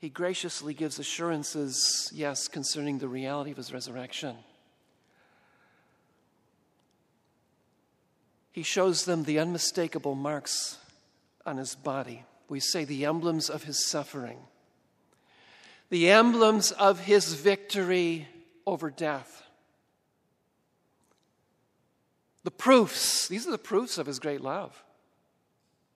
He 0.00 0.08
graciously 0.08 0.74
gives 0.74 0.98
assurances, 0.98 2.10
yes, 2.14 2.48
concerning 2.48 2.98
the 2.98 3.08
reality 3.08 3.50
of 3.50 3.58
his 3.58 3.72
resurrection. 3.72 4.36
He 8.50 8.62
shows 8.62 9.04
them 9.04 9.24
the 9.24 9.38
unmistakable 9.38 10.14
marks 10.14 10.78
on 11.46 11.58
his 11.58 11.74
body. 11.74 12.24
We 12.48 12.60
say 12.60 12.84
the 12.84 13.04
emblems 13.04 13.48
of 13.48 13.64
his 13.64 13.86
suffering 13.86 14.38
the 15.90 16.08
emblems 16.10 16.70
of 16.70 17.00
his 17.00 17.34
victory 17.34 18.28
over 18.64 18.90
death. 18.90 19.42
The 22.44 22.52
proofs, 22.52 23.28
these 23.28 23.46
are 23.46 23.50
the 23.50 23.58
proofs 23.58 23.98
of 23.98 24.06
his 24.06 24.20
great 24.20 24.40
love. 24.40 24.82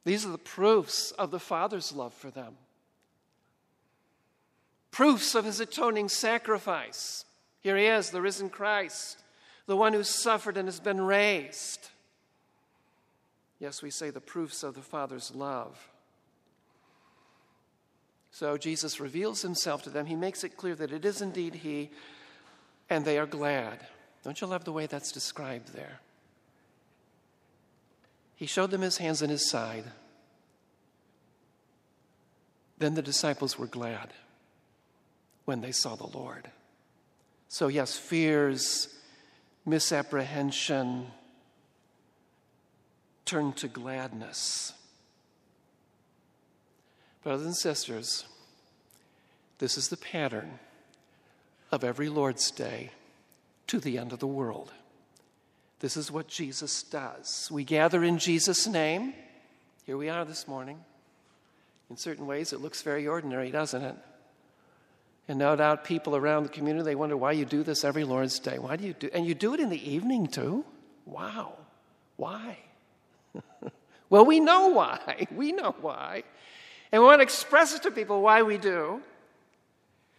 These 0.04 0.26
are 0.26 0.30
the 0.30 0.38
proofs 0.38 1.12
of 1.12 1.30
the 1.30 1.38
Father's 1.38 1.92
love 1.92 2.12
for 2.12 2.30
them. 2.30 2.56
Proofs 4.94 5.34
of 5.34 5.44
his 5.44 5.58
atoning 5.58 6.08
sacrifice. 6.08 7.24
Here 7.62 7.76
he 7.76 7.86
is, 7.86 8.10
the 8.10 8.22
risen 8.22 8.48
Christ, 8.48 9.24
the 9.66 9.76
one 9.76 9.92
who 9.92 10.04
suffered 10.04 10.56
and 10.56 10.68
has 10.68 10.78
been 10.78 11.00
raised. 11.00 11.88
Yes, 13.58 13.82
we 13.82 13.90
say 13.90 14.10
the 14.10 14.20
proofs 14.20 14.62
of 14.62 14.74
the 14.74 14.82
Father's 14.82 15.34
love. 15.34 15.88
So 18.30 18.56
Jesus 18.56 19.00
reveals 19.00 19.42
himself 19.42 19.82
to 19.82 19.90
them. 19.90 20.06
He 20.06 20.14
makes 20.14 20.44
it 20.44 20.56
clear 20.56 20.76
that 20.76 20.92
it 20.92 21.04
is 21.04 21.20
indeed 21.20 21.56
he, 21.56 21.90
and 22.88 23.04
they 23.04 23.18
are 23.18 23.26
glad. 23.26 23.84
Don't 24.22 24.40
you 24.40 24.46
love 24.46 24.62
the 24.62 24.70
way 24.70 24.86
that's 24.86 25.10
described 25.10 25.74
there? 25.74 25.98
He 28.36 28.46
showed 28.46 28.70
them 28.70 28.82
his 28.82 28.98
hands 28.98 29.22
and 29.22 29.30
his 29.32 29.50
side. 29.50 29.86
Then 32.78 32.94
the 32.94 33.02
disciples 33.02 33.58
were 33.58 33.66
glad 33.66 34.12
when 35.44 35.60
they 35.60 35.72
saw 35.72 35.94
the 35.94 36.06
Lord. 36.06 36.50
So, 37.48 37.68
yes, 37.68 37.96
fears, 37.96 38.88
misapprehension 39.64 41.06
turned 43.24 43.56
to 43.56 43.68
gladness. 43.68 44.72
Brothers 47.22 47.46
and 47.46 47.56
sisters, 47.56 48.24
this 49.58 49.78
is 49.78 49.88
the 49.88 49.96
pattern 49.96 50.58
of 51.72 51.84
every 51.84 52.08
Lord's 52.08 52.50
Day 52.50 52.90
to 53.66 53.80
the 53.80 53.98
end 53.98 54.12
of 54.12 54.18
the 54.18 54.26
world. 54.26 54.72
This 55.80 55.96
is 55.96 56.10
what 56.10 56.28
Jesus 56.28 56.82
does. 56.82 57.48
We 57.50 57.64
gather 57.64 58.04
in 58.04 58.18
Jesus' 58.18 58.66
name. 58.66 59.14
Here 59.84 59.96
we 59.96 60.08
are 60.08 60.24
this 60.24 60.48
morning. 60.48 60.78
In 61.90 61.96
certain 61.96 62.26
ways, 62.26 62.52
it 62.52 62.60
looks 62.60 62.82
very 62.82 63.06
ordinary, 63.06 63.50
doesn't 63.50 63.82
it? 63.82 63.96
And 65.26 65.38
no 65.38 65.56
doubt 65.56 65.84
people 65.84 66.16
around 66.16 66.42
the 66.42 66.50
community, 66.50 66.84
they 66.84 66.94
wonder 66.94 67.16
why 67.16 67.32
you 67.32 67.44
do 67.44 67.62
this 67.62 67.84
every 67.84 68.04
Lord's 68.04 68.38
Day. 68.38 68.58
Why 68.58 68.76
do 68.76 68.84
you 68.84 68.92
do 68.92 69.08
And 69.14 69.26
you 69.26 69.34
do 69.34 69.54
it 69.54 69.60
in 69.60 69.70
the 69.70 69.90
evening 69.90 70.26
too? 70.26 70.64
Wow. 71.06 71.54
Why? 72.16 72.58
well, 74.10 74.24
we 74.24 74.40
know 74.40 74.68
why. 74.68 75.26
We 75.34 75.52
know 75.52 75.74
why. 75.80 76.24
And 76.92 77.02
we 77.02 77.08
want 77.08 77.20
to 77.20 77.24
express 77.24 77.74
it 77.74 77.82
to 77.82 77.90
people 77.90 78.20
why 78.20 78.42
we 78.42 78.58
do. 78.58 79.00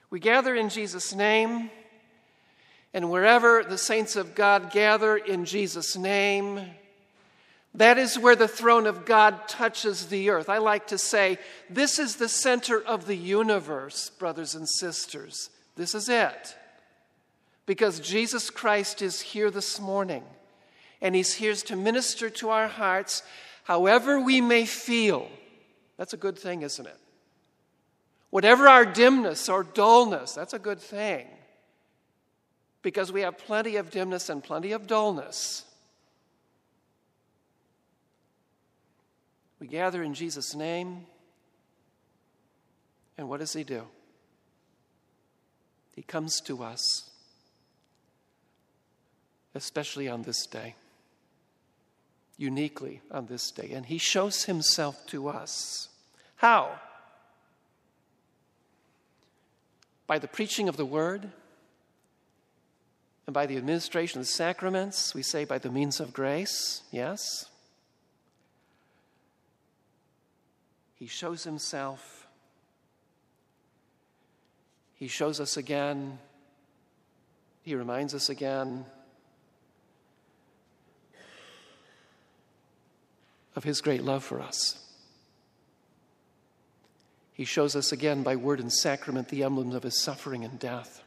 We 0.10 0.20
gather 0.20 0.56
in 0.56 0.70
Jesus' 0.70 1.14
name, 1.14 1.70
and 2.94 3.10
wherever 3.10 3.64
the 3.64 3.78
saints 3.78 4.16
of 4.16 4.36
God 4.36 4.72
gather 4.72 5.18
in 5.18 5.46
Jesus' 5.46 5.98
name, 5.98 6.62
that 7.75 7.98
is 7.98 8.17
where 8.17 8.36
the 8.36 8.48
throne 8.48 8.88
of 8.88 9.05
God 9.05 9.48
touches 9.48 10.08
the 10.08 10.29
earth. 10.29 10.50
I 10.50 10.60
like 10.60 10.88
to 10.88 10.98
say, 10.98 11.38
this 11.70 12.00
is 12.00 12.15
the 12.15 12.29
center 12.29 12.82
of 12.82 13.05
the 13.05 13.17
universe, 13.17 14.10
brothers 14.12 14.55
and 14.55 14.67
sisters. 14.67 15.50
This 15.75 15.94
is 15.94 16.08
it. 16.08 16.55
Because 17.65 18.00
Jesus 18.00 18.50
Christ 18.50 19.01
is 19.01 19.20
here 19.20 19.51
this 19.51 19.79
morning, 19.79 20.24
and 21.01 21.15
He's 21.15 21.34
here 21.34 21.53
to 21.53 21.75
minister 21.75 22.29
to 22.29 22.50
our 22.50 22.67
hearts, 22.67 23.24
however 23.63 24.20
we 24.20 24.39
may 24.39 24.65
feel. 24.65 25.27
That's 25.98 26.13
a 26.13 26.17
good 26.17 26.39
thing, 26.39 26.62
isn't 26.62 26.86
it? 26.86 26.98
Whatever 28.29 28.67
our 28.67 28.86
dimness 28.86 29.50
or 29.50 29.63
dullness, 29.63 30.34
that's 30.34 30.53
a 30.53 30.60
good 30.60 30.79
thing. 30.79 31.27
Because 32.82 33.12
we 33.12 33.22
have 33.22 33.38
plenty 33.38 33.75
of 33.77 33.89
dimness 33.89 34.29
and 34.29 34.44
plenty 34.44 34.72
of 34.72 34.88
dullness. 34.88 35.65
We 39.66 39.70
gather 39.70 40.04
in 40.04 40.14
Jesus' 40.14 40.54
name. 40.54 41.08
And 43.18 43.28
what 43.28 43.40
does 43.40 43.54
He 43.54 43.64
do? 43.64 43.88
He 45.96 46.04
comes 46.04 46.40
to 46.42 46.62
us, 46.62 47.10
especially 49.56 50.08
on 50.08 50.22
this 50.22 50.46
day, 50.46 50.76
uniquely 52.38 53.02
on 53.10 53.26
this 53.26 53.50
day, 53.50 53.72
and 53.72 53.88
He 53.88 53.98
shows 53.98 54.44
Himself 54.44 55.04
to 55.08 55.30
us. 55.30 55.90
How? 56.36 56.80
By 60.06 60.20
the 60.20 60.28
preaching 60.28 60.70
of 60.70 60.78
the 60.78 60.86
Word 60.86 61.32
and 63.26 63.34
by 63.34 63.48
the 63.48 63.58
administration 63.58 64.20
of 64.20 64.28
the 64.28 64.32
sacraments, 64.32 65.16
we 65.16 65.24
say 65.24 65.44
by 65.44 65.58
the 65.58 65.72
means 65.72 66.00
of 66.00 66.14
grace, 66.14 66.84
yes. 66.92 67.46
He 71.05 71.09
shows 71.09 71.44
himself. 71.44 72.25
He 74.96 75.07
shows 75.07 75.39
us 75.39 75.55
again. 75.55 76.18
He 77.61 77.75
reminds 77.75 78.15
us 78.15 78.29
again 78.29 78.87
of 83.55 83.63
his 83.63 83.81
great 83.81 84.03
love 84.03 84.24
for 84.24 84.41
us. 84.41 84.83
He 87.33 87.46
shows 87.46 87.75
us 87.75 87.91
again 87.91 88.24
by 88.24 88.35
word 88.35 88.59
and 88.59 88.74
sacrament 88.74 89.27
the 89.27 89.44
emblems 89.44 89.75
of 89.75 89.83
his 89.83 90.01
suffering 90.01 90.44
and 90.44 90.57
death, 90.57 91.03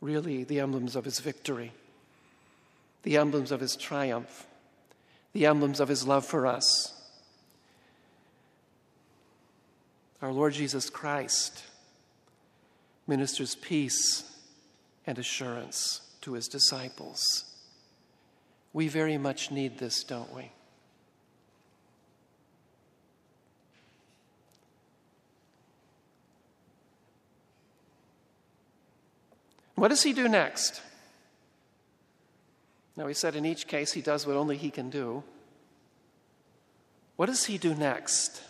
really, 0.00 0.44
the 0.44 0.60
emblems 0.60 0.94
of 0.94 1.04
his 1.04 1.18
victory, 1.18 1.72
the 3.02 3.16
emblems 3.16 3.50
of 3.50 3.58
his 3.58 3.74
triumph, 3.74 4.46
the 5.32 5.46
emblems 5.46 5.80
of 5.80 5.88
his 5.88 6.06
love 6.06 6.24
for 6.24 6.46
us. 6.46 7.01
Our 10.22 10.32
Lord 10.32 10.52
Jesus 10.52 10.88
Christ 10.88 11.64
ministers 13.08 13.56
peace 13.56 14.22
and 15.04 15.18
assurance 15.18 16.00
to 16.20 16.34
his 16.34 16.46
disciples. 16.46 17.44
We 18.72 18.86
very 18.86 19.18
much 19.18 19.50
need 19.50 19.78
this, 19.78 20.04
don't 20.04 20.32
we? 20.32 20.52
What 29.74 29.88
does 29.88 30.04
he 30.04 30.12
do 30.12 30.28
next? 30.28 30.80
Now, 32.96 33.08
he 33.08 33.14
said 33.14 33.34
in 33.34 33.44
each 33.44 33.66
case 33.66 33.92
he 33.92 34.00
does 34.00 34.24
what 34.24 34.36
only 34.36 34.56
he 34.56 34.70
can 34.70 34.88
do. 34.88 35.24
What 37.16 37.26
does 37.26 37.46
he 37.46 37.58
do 37.58 37.74
next? 37.74 38.40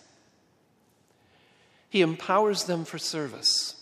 He 1.93 2.01
empowers 2.01 2.65
them 2.65 2.87
for 2.87 2.97
service. 2.97 3.75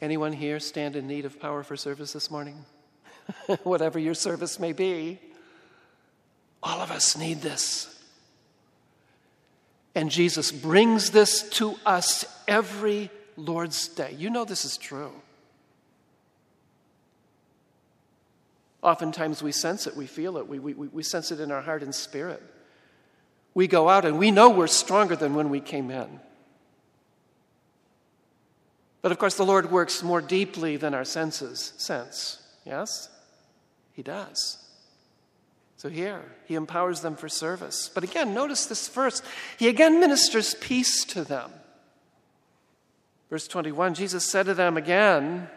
Anyone 0.00 0.32
here 0.32 0.58
stand 0.58 0.96
in 0.96 1.06
need 1.06 1.24
of 1.24 1.38
power 1.38 1.62
for 1.62 1.76
service 1.76 2.12
this 2.12 2.28
morning? 2.28 2.64
Whatever 3.62 4.00
your 4.00 4.14
service 4.14 4.58
may 4.58 4.72
be, 4.72 5.20
all 6.60 6.80
of 6.80 6.90
us 6.90 7.16
need 7.16 7.40
this. 7.40 8.02
And 9.94 10.10
Jesus 10.10 10.50
brings 10.50 11.12
this 11.12 11.48
to 11.50 11.76
us 11.86 12.24
every 12.48 13.10
Lord's 13.36 13.86
Day. 13.86 14.16
You 14.18 14.28
know 14.28 14.44
this 14.44 14.64
is 14.64 14.76
true. 14.76 15.12
Oftentimes 18.82 19.40
we 19.40 19.52
sense 19.52 19.86
it, 19.86 19.94
we 19.94 20.08
feel 20.08 20.36
it, 20.36 20.48
we, 20.48 20.58
we, 20.58 20.72
we 20.74 21.04
sense 21.04 21.30
it 21.30 21.38
in 21.38 21.52
our 21.52 21.62
heart 21.62 21.84
and 21.84 21.94
spirit 21.94 22.42
we 23.56 23.66
go 23.66 23.88
out 23.88 24.04
and 24.04 24.18
we 24.18 24.30
know 24.30 24.50
we're 24.50 24.66
stronger 24.66 25.16
than 25.16 25.34
when 25.34 25.48
we 25.48 25.60
came 25.60 25.90
in. 25.90 26.20
But 29.00 29.12
of 29.12 29.18
course, 29.18 29.36
the 29.36 29.46
Lord 29.46 29.70
works 29.70 30.02
more 30.02 30.20
deeply 30.20 30.76
than 30.76 30.92
our 30.92 31.06
senses 31.06 31.72
sense. 31.78 32.38
Yes? 32.66 33.08
He 33.94 34.02
does. 34.02 34.58
So 35.78 35.88
here, 35.88 36.22
he 36.44 36.54
empowers 36.54 37.00
them 37.00 37.16
for 37.16 37.30
service. 37.30 37.90
But 37.94 38.04
again, 38.04 38.34
notice 38.34 38.66
this 38.66 38.88
first. 38.88 39.24
He 39.58 39.68
again 39.68 40.00
ministers 40.00 40.52
peace 40.52 41.06
to 41.06 41.24
them. 41.24 41.50
Verse 43.30 43.48
21 43.48 43.94
Jesus 43.94 44.26
said 44.26 44.44
to 44.46 44.54
them 44.54 44.76
again, 44.76 45.48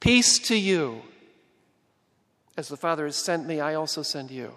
Peace 0.00 0.38
to 0.38 0.56
you. 0.56 1.02
As 2.56 2.68
the 2.68 2.78
Father 2.78 3.04
has 3.04 3.16
sent 3.16 3.46
me, 3.46 3.60
I 3.60 3.74
also 3.74 4.02
send 4.02 4.30
you. 4.30 4.54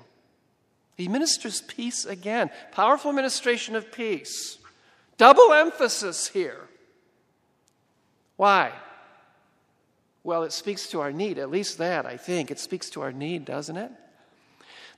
He 0.96 1.08
ministers 1.08 1.62
peace 1.62 2.06
again. 2.06 2.52
Powerful 2.72 3.12
ministration 3.12 3.76
of 3.76 3.92
peace. 3.92 4.58
Double 5.18 5.54
emphasis 5.54 6.28
here. 6.28 6.62
Why? 8.38 8.72
Well, 10.24 10.44
it 10.44 10.52
speaks 10.52 10.88
to 10.90 11.02
our 11.02 11.12
need, 11.12 11.38
at 11.38 11.50
least 11.50 11.78
that, 11.80 12.06
I 12.06 12.18
think. 12.18 12.52
It 12.52 12.60
speaks 12.60 12.90
to 12.92 13.02
our 13.02 13.12
need, 13.12 13.46
doesn't 13.46 13.78
it? 13.78 13.92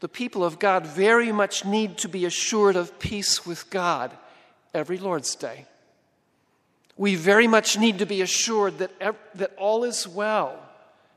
The 0.02 0.10
people 0.10 0.44
of 0.44 0.60
God 0.60 0.86
very 0.86 1.32
much 1.32 1.64
need 1.64 1.98
to 2.00 2.10
be 2.10 2.26
assured 2.26 2.76
of 2.76 3.00
peace 3.00 3.46
with 3.46 3.70
God 3.70 4.12
every 4.74 4.98
Lord's 4.98 5.36
Day. 5.36 5.66
We 6.98 7.16
very 7.16 7.48
much 7.48 7.78
need 7.78 8.00
to 8.00 8.06
be 8.06 8.22
assured 8.22 8.80
that, 8.80 8.92
that 9.36 9.54
all 9.58 9.84
is 9.84 10.08
well 10.08 10.60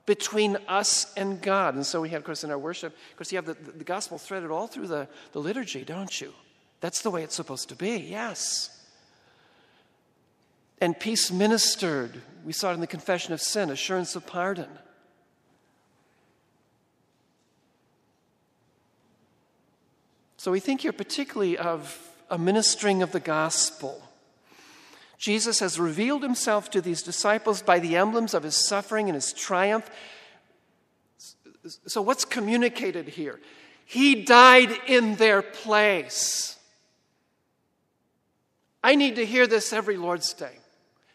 between 0.06 0.56
us 0.68 1.12
and 1.16 1.42
God. 1.42 1.74
And 1.74 1.84
so 1.84 2.00
we 2.00 2.08
have, 2.10 2.20
of 2.20 2.24
course, 2.24 2.44
in 2.44 2.50
our 2.50 2.58
worship, 2.58 2.96
of 3.10 3.16
course, 3.16 3.32
you 3.32 3.36
have 3.36 3.46
the, 3.46 3.54
the 3.54 3.84
gospel 3.84 4.18
threaded 4.18 4.50
all 4.50 4.68
through 4.68 4.86
the, 4.86 5.08
the 5.32 5.40
liturgy, 5.40 5.84
don't 5.84 6.20
you? 6.20 6.32
That's 6.80 7.02
the 7.02 7.10
way 7.10 7.24
it's 7.24 7.34
supposed 7.34 7.68
to 7.70 7.74
be, 7.74 7.98
yes. 7.98 8.70
And 10.80 10.98
peace 10.98 11.32
ministered. 11.32 12.20
We 12.44 12.52
saw 12.52 12.70
it 12.70 12.74
in 12.74 12.80
the 12.80 12.86
confession 12.86 13.32
of 13.32 13.40
sin, 13.40 13.70
assurance 13.70 14.14
of 14.14 14.26
pardon. 14.26 14.68
So 20.36 20.52
we 20.52 20.60
think 20.60 20.82
here 20.82 20.92
particularly 20.92 21.58
of 21.58 21.98
a 22.30 22.38
ministering 22.38 23.02
of 23.02 23.10
the 23.10 23.18
gospel. 23.18 24.00
Jesus 25.18 25.60
has 25.60 25.80
revealed 25.80 26.22
himself 26.22 26.70
to 26.70 26.80
these 26.80 27.02
disciples 27.02 27.62
by 27.62 27.78
the 27.78 27.96
emblems 27.96 28.34
of 28.34 28.42
his 28.42 28.56
suffering 28.56 29.08
and 29.08 29.14
his 29.14 29.32
triumph. 29.32 29.90
So, 31.86 32.02
what's 32.02 32.24
communicated 32.24 33.08
here? 33.08 33.40
He 33.86 34.24
died 34.24 34.70
in 34.86 35.16
their 35.16 35.42
place. 35.42 36.58
I 38.84 38.94
need 38.94 39.16
to 39.16 39.26
hear 39.26 39.46
this 39.46 39.72
every 39.72 39.96
Lord's 39.96 40.32
Day. 40.32 40.58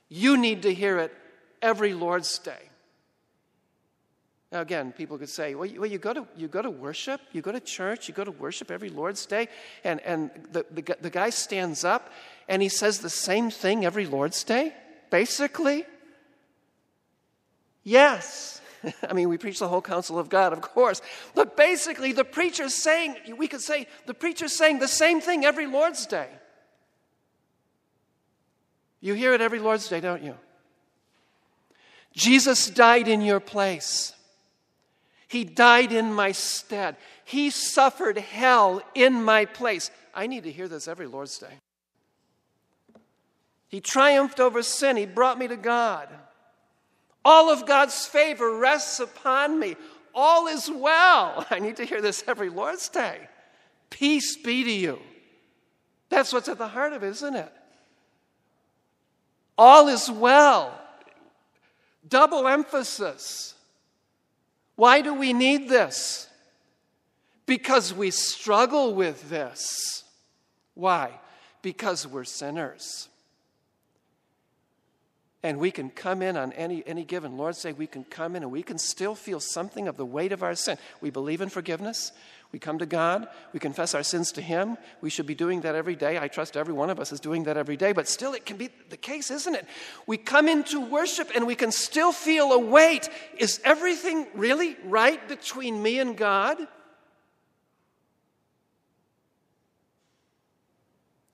You 0.09 0.37
need 0.37 0.63
to 0.63 0.73
hear 0.73 0.97
it 0.97 1.13
every 1.61 1.93
Lord's 1.93 2.37
Day. 2.39 2.70
Now, 4.51 4.59
again, 4.59 4.91
people 4.91 5.17
could 5.17 5.29
say, 5.29 5.55
well, 5.55 5.65
you, 5.65 5.79
well, 5.79 5.89
you, 5.89 5.97
go, 5.97 6.13
to, 6.13 6.27
you 6.35 6.49
go 6.49 6.61
to 6.61 6.69
worship, 6.69 7.21
you 7.31 7.41
go 7.41 7.53
to 7.53 7.59
church, 7.61 8.09
you 8.09 8.13
go 8.13 8.25
to 8.25 8.31
worship 8.31 8.69
every 8.69 8.89
Lord's 8.89 9.25
Day, 9.25 9.47
and, 9.85 10.01
and 10.01 10.29
the, 10.51 10.65
the, 10.71 10.97
the 10.99 11.09
guy 11.09 11.29
stands 11.29 11.85
up 11.85 12.11
and 12.49 12.61
he 12.61 12.67
says 12.67 12.99
the 12.99 13.09
same 13.09 13.49
thing 13.49 13.85
every 13.85 14.05
Lord's 14.05 14.43
Day, 14.43 14.73
basically? 15.09 15.85
Yes. 17.83 18.59
I 19.09 19.13
mean, 19.13 19.29
we 19.29 19.37
preach 19.37 19.59
the 19.59 19.69
whole 19.69 19.81
counsel 19.81 20.19
of 20.19 20.27
God, 20.27 20.51
of 20.51 20.59
course. 20.59 21.01
But 21.33 21.55
basically, 21.55 22.11
the 22.11 22.25
preacher's 22.25 22.75
saying, 22.75 23.15
we 23.37 23.47
could 23.47 23.61
say, 23.61 23.87
the 24.05 24.13
preacher's 24.13 24.53
saying 24.53 24.79
the 24.79 24.87
same 24.87 25.21
thing 25.21 25.45
every 25.45 25.65
Lord's 25.65 26.05
Day. 26.05 26.27
You 28.99 29.13
hear 29.13 29.33
it 29.33 29.39
every 29.39 29.59
Lord's 29.59 29.87
Day, 29.87 30.01
don't 30.01 30.23
you? 30.23 30.35
Jesus 32.13 32.69
died 32.69 33.07
in 33.07 33.21
your 33.21 33.39
place. 33.39 34.13
He 35.31 35.45
died 35.45 35.93
in 35.93 36.13
my 36.13 36.33
stead. 36.33 36.97
He 37.23 37.51
suffered 37.51 38.17
hell 38.17 38.81
in 38.93 39.23
my 39.23 39.45
place. 39.45 39.89
I 40.13 40.27
need 40.27 40.43
to 40.43 40.51
hear 40.51 40.67
this 40.67 40.89
every 40.89 41.07
Lord's 41.07 41.37
Day. 41.37 41.53
He 43.69 43.79
triumphed 43.79 44.41
over 44.41 44.61
sin. 44.61 44.97
He 44.97 45.05
brought 45.05 45.39
me 45.39 45.47
to 45.47 45.55
God. 45.55 46.09
All 47.23 47.49
of 47.49 47.65
God's 47.65 48.05
favor 48.05 48.57
rests 48.57 48.99
upon 48.99 49.57
me. 49.57 49.77
All 50.13 50.47
is 50.47 50.69
well. 50.69 51.47
I 51.49 51.59
need 51.59 51.77
to 51.77 51.85
hear 51.85 52.01
this 52.01 52.25
every 52.27 52.49
Lord's 52.49 52.89
Day. 52.89 53.29
Peace 53.89 54.35
be 54.35 54.65
to 54.65 54.71
you. 54.71 54.99
That's 56.09 56.33
what's 56.33 56.49
at 56.49 56.57
the 56.57 56.67
heart 56.67 56.91
of 56.91 57.03
it, 57.03 57.07
isn't 57.07 57.37
it? 57.37 57.53
All 59.57 59.87
is 59.87 60.11
well. 60.11 60.77
Double 62.05 62.49
emphasis. 62.49 63.55
Why 64.81 65.01
do 65.01 65.13
we 65.13 65.31
need 65.31 65.69
this? 65.69 66.27
Because 67.45 67.93
we 67.93 68.09
struggle 68.09 68.95
with 68.95 69.29
this. 69.29 70.03
Why? 70.73 71.19
Because 71.61 72.07
we're 72.07 72.23
sinners. 72.23 73.07
And 75.43 75.59
we 75.59 75.69
can 75.69 75.91
come 75.91 76.23
in 76.23 76.35
on 76.35 76.51
any, 76.53 76.81
any 76.87 77.03
given 77.03 77.37
Lord's 77.37 77.61
Day, 77.61 77.73
we 77.73 77.85
can 77.85 78.03
come 78.03 78.35
in 78.35 78.41
and 78.41 78.51
we 78.51 78.63
can 78.63 78.79
still 78.79 79.13
feel 79.13 79.39
something 79.39 79.87
of 79.87 79.97
the 79.97 80.05
weight 80.05 80.31
of 80.31 80.41
our 80.41 80.55
sin. 80.55 80.79
We 80.99 81.11
believe 81.11 81.41
in 81.41 81.49
forgiveness. 81.49 82.11
We 82.51 82.59
come 82.59 82.79
to 82.79 82.85
God. 82.85 83.27
We 83.53 83.59
confess 83.59 83.95
our 83.95 84.03
sins 84.03 84.31
to 84.33 84.41
Him. 84.41 84.77
We 84.99 85.09
should 85.09 85.25
be 85.25 85.35
doing 85.35 85.61
that 85.61 85.75
every 85.75 85.95
day. 85.95 86.19
I 86.19 86.27
trust 86.27 86.57
every 86.57 86.73
one 86.73 86.89
of 86.89 86.99
us 86.99 87.11
is 87.11 87.19
doing 87.19 87.43
that 87.45 87.55
every 87.55 87.77
day, 87.77 87.93
but 87.93 88.07
still, 88.07 88.33
it 88.33 88.45
can 88.45 88.57
be 88.57 88.69
the 88.89 88.97
case, 88.97 89.31
isn't 89.31 89.55
it? 89.55 89.65
We 90.05 90.17
come 90.17 90.49
into 90.49 90.81
worship 90.81 91.31
and 91.33 91.47
we 91.47 91.55
can 91.55 91.71
still 91.71 92.11
feel 92.11 92.51
a 92.51 92.59
weight. 92.59 93.09
Is 93.37 93.61
everything 93.63 94.27
really 94.33 94.75
right 94.83 95.25
between 95.29 95.81
me 95.81 95.99
and 95.99 96.17
God? 96.17 96.57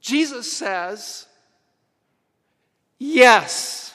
Jesus 0.01 0.51
says, 0.53 1.25
Yes, 2.99 3.93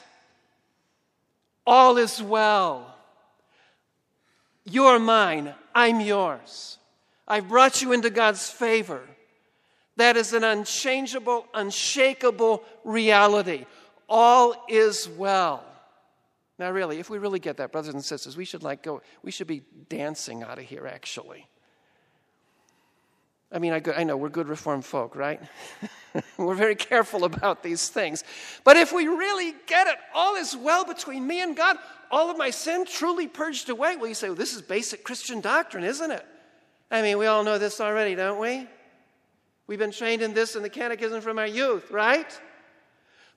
all 1.65 1.97
is 1.97 2.21
well. 2.21 2.95
You're 4.65 4.99
mine, 4.99 5.53
I'm 5.73 5.99
yours. 5.99 6.77
I've 7.27 7.47
brought 7.47 7.81
you 7.81 7.93
into 7.93 8.09
God's 8.09 8.49
favor. 8.49 9.01
That 9.97 10.17
is 10.17 10.33
an 10.33 10.43
unchangeable, 10.43 11.45
unshakable 11.53 12.63
reality. 12.83 13.65
All 14.09 14.65
is 14.67 15.07
well. 15.07 15.63
Now, 16.59 16.71
really, 16.71 16.99
if 16.99 17.09
we 17.09 17.17
really 17.17 17.39
get 17.39 17.57
that, 17.57 17.71
brothers 17.71 17.93
and 17.93 18.03
sisters, 18.03 18.37
we 18.37 18.45
should 18.45 18.63
like 18.63 18.83
go, 18.83 19.01
we 19.23 19.31
should 19.31 19.47
be 19.47 19.63
dancing 19.89 20.43
out 20.43 20.59
of 20.59 20.65
here, 20.65 20.87
actually. 20.87 21.47
I 23.51 23.59
mean, 23.59 23.73
I, 23.73 23.81
I 23.95 24.03
know 24.03 24.17
we're 24.17 24.29
good 24.29 24.47
reformed 24.47 24.83
folk, 24.83 25.15
right? 25.15 25.39
we're 26.37 26.55
very 26.55 26.75
careful 26.75 27.23
about 27.23 27.61
these 27.61 27.87
things. 27.87 28.23
But 28.63 28.77
if 28.77 28.91
we 28.91 29.07
really 29.07 29.53
get 29.67 29.87
it, 29.87 29.95
all 30.13 30.35
is 30.35 30.55
well 30.55 30.85
between 30.85 31.25
me 31.25 31.41
and 31.41 31.55
God, 31.55 31.77
all 32.09 32.31
of 32.31 32.37
my 32.37 32.49
sin 32.49 32.85
truly 32.85 33.27
purged 33.27 33.69
away. 33.69 33.95
Well, 33.95 34.07
you 34.07 34.15
say, 34.15 34.29
well, 34.29 34.35
this 34.35 34.55
is 34.55 34.61
basic 34.63 35.03
Christian 35.03 35.39
doctrine, 35.39 35.83
isn't 35.83 36.11
it? 36.11 36.25
I 36.93 37.01
mean, 37.01 37.17
we 37.17 37.25
all 37.25 37.43
know 37.43 37.57
this 37.57 37.81
already, 37.81 38.13
don't 38.13 38.39
we? 38.39 38.67
We've 39.65 39.79
been 39.79 39.91
trained 39.91 40.21
in 40.21 40.35
this 40.35 40.55
in 40.55 40.61
the 40.61 40.69
catechism 40.69 41.21
from 41.21 41.39
our 41.39 41.47
youth, 41.47 41.89
right? 41.89 42.39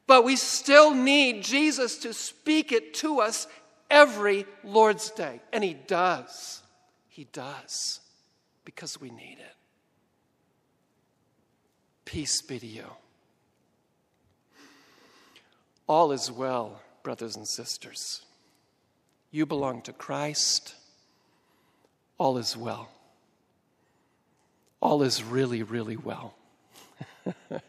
But 0.07 0.25
we 0.25 0.37
still 0.37 0.93
need 0.93 1.43
Jesus 1.43 1.97
to 2.01 2.13
speak 2.13 2.71
it 2.71 2.93
to 2.97 3.21
us 3.21 3.47
every 3.91 4.45
Lord's 4.63 5.11
Day. 5.11 5.41
And 5.55 5.65
He 5.65 5.73
does. 5.73 6.61
He 7.09 7.25
does. 7.33 8.01
Because 8.67 9.01
we 9.01 9.09
need 9.09 9.39
it. 9.41 9.57
Peace 12.05 12.43
be 12.43 12.59
to 12.59 12.67
you. 12.67 12.91
All 15.87 16.13
is 16.13 16.31
well, 16.31 16.83
brothers 17.03 17.37
and 17.37 17.49
sisters. 17.49 18.21
You 19.31 19.47
belong 19.47 19.81
to 19.83 19.95
Christ. 19.95 20.75
All 22.19 22.37
is 22.37 22.55
well 22.55 22.91
all 24.87 25.03
is 25.03 25.25
really, 25.25 25.65
really 25.65 25.97
well. 25.97 26.37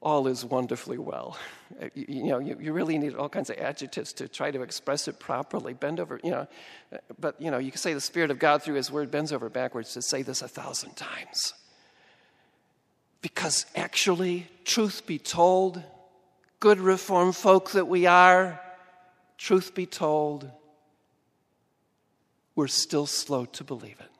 all 0.00 0.28
is 0.28 0.42
wonderfully 0.42 0.96
well. 0.96 1.36
Uh, 1.78 1.90
you, 1.94 2.06
you 2.08 2.24
know, 2.24 2.38
you, 2.38 2.56
you, 2.58 2.72
really 2.72 2.96
need 2.96 3.14
all 3.14 3.28
kinds 3.28 3.50
of 3.50 3.58
adjectives 3.58 4.14
to 4.14 4.28
try 4.28 4.50
to 4.50 4.62
express 4.62 5.08
it 5.08 5.20
properly. 5.20 5.74
Bend 5.74 6.00
over, 6.00 6.18
you 6.24 6.30
know, 6.30 6.46
uh, 6.90 6.96
but 7.20 7.38
you 7.38 7.50
know, 7.50 7.58
you 7.58 7.70
can 7.70 7.78
say 7.78 7.92
the 7.92 8.00
Spirit 8.00 8.30
of 8.30 8.38
God 8.38 8.62
through 8.62 8.76
His 8.76 8.90
Word 8.90 9.10
bends 9.10 9.30
over 9.30 9.50
backwards 9.50 9.92
to 9.92 10.00
say 10.00 10.22
this 10.22 10.40
a 10.40 10.48
thousand 10.48 10.96
times. 10.96 11.52
Because 13.20 13.66
actually, 13.76 14.46
truth 14.64 15.06
be 15.06 15.18
told, 15.18 15.82
good 16.60 16.80
reform 16.80 17.32
folk 17.32 17.72
that 17.72 17.88
we 17.88 18.06
are, 18.06 18.58
truth 19.36 19.74
be 19.74 19.84
told, 19.84 20.50
we're 22.54 22.68
still 22.68 23.06
slow 23.06 23.44
to 23.44 23.64
believe 23.64 24.00
it. 24.00 24.15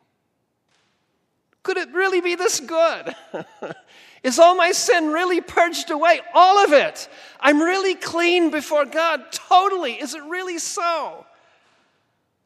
Could 1.67 1.79
it 1.79 1.93
really 1.93 2.21
be 2.21 2.37
this 2.37 2.61
good? 2.61 3.13
Is 4.23 4.39
all 4.39 4.55
my 4.55 4.71
sin 4.71 5.09
really 5.09 5.41
purged 5.41 5.91
away? 5.91 6.21
All 6.33 6.65
of 6.65 6.73
it. 6.73 7.09
I'm 7.41 7.61
really 7.61 7.97
clean 7.97 8.53
before 8.53 8.85
God. 8.85 9.33
Totally. 9.33 9.95
Is 9.95 10.15
it 10.15 10.23
really 10.23 10.61
so? 10.61 11.27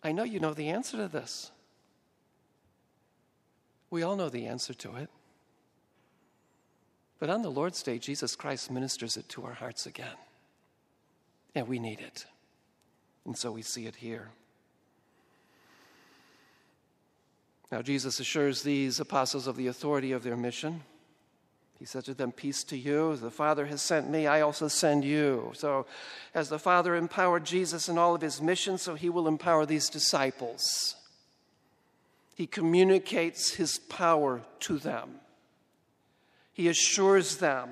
I 0.02 0.12
know 0.12 0.22
you 0.22 0.40
know 0.40 0.54
the 0.54 0.70
answer 0.70 0.96
to 0.96 1.06
this. 1.06 1.50
We 3.90 4.02
all 4.02 4.16
know 4.16 4.30
the 4.30 4.46
answer 4.46 4.72
to 4.72 4.96
it. 4.96 5.10
But 7.18 7.28
on 7.28 7.42
the 7.42 7.50
Lord's 7.50 7.82
Day, 7.82 7.98
Jesus 7.98 8.34
Christ 8.34 8.70
ministers 8.70 9.18
it 9.18 9.28
to 9.28 9.44
our 9.44 9.52
hearts 9.52 9.84
again. 9.84 10.16
And 11.54 11.68
we 11.68 11.78
need 11.78 12.00
it. 12.00 12.24
And 13.26 13.36
so 13.36 13.52
we 13.52 13.60
see 13.60 13.84
it 13.84 13.96
here. 13.96 14.30
Now, 17.70 17.82
Jesus 17.82 18.18
assures 18.18 18.62
these 18.62 18.98
apostles 18.98 19.46
of 19.46 19.56
the 19.56 19.68
authority 19.68 20.12
of 20.12 20.24
their 20.24 20.36
mission. 20.36 20.82
He 21.78 21.84
said 21.84 22.04
to 22.04 22.14
them, 22.14 22.32
Peace 22.32 22.64
to 22.64 22.76
you. 22.76 23.16
The 23.16 23.30
Father 23.30 23.66
has 23.66 23.80
sent 23.80 24.10
me, 24.10 24.26
I 24.26 24.40
also 24.40 24.68
send 24.68 25.04
you. 25.04 25.52
So, 25.54 25.86
as 26.34 26.48
the 26.48 26.58
Father 26.58 26.94
empowered 26.94 27.44
Jesus 27.46 27.88
in 27.88 27.96
all 27.96 28.14
of 28.14 28.20
his 28.20 28.42
missions, 28.42 28.82
so 28.82 28.94
he 28.94 29.08
will 29.08 29.28
empower 29.28 29.64
these 29.64 29.88
disciples. 29.88 30.96
He 32.34 32.46
communicates 32.46 33.54
his 33.54 33.78
power 33.78 34.42
to 34.60 34.78
them. 34.78 35.20
He 36.52 36.68
assures 36.68 37.36
them 37.36 37.70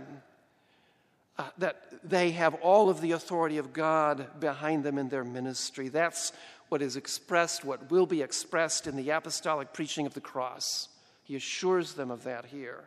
uh, 1.37 1.51
that 1.59 1.83
they 2.03 2.31
have 2.31 2.55
all 2.55 2.89
of 2.89 3.01
the 3.01 3.13
authority 3.13 3.59
of 3.59 3.73
God 3.73 4.41
behind 4.41 4.85
them 4.85 4.99
in 4.99 5.09
their 5.09 5.25
ministry. 5.25 5.89
That's 5.89 6.33
what 6.69 6.83
is 6.83 6.97
expressed, 6.97 7.65
what 7.65 7.91
will 7.91 8.07
be 8.07 8.23
expressed 8.23 8.87
in 8.87 8.97
the 8.97 9.11
apostolic 9.11 9.73
preaching 9.73 10.07
of 10.07 10.15
the 10.15 10.21
cross. 10.21 10.89
He 11.25 11.37
assures 11.37 11.95
them 11.95 12.11
of 12.11 12.25
that 12.25 12.47
here. 12.47 12.85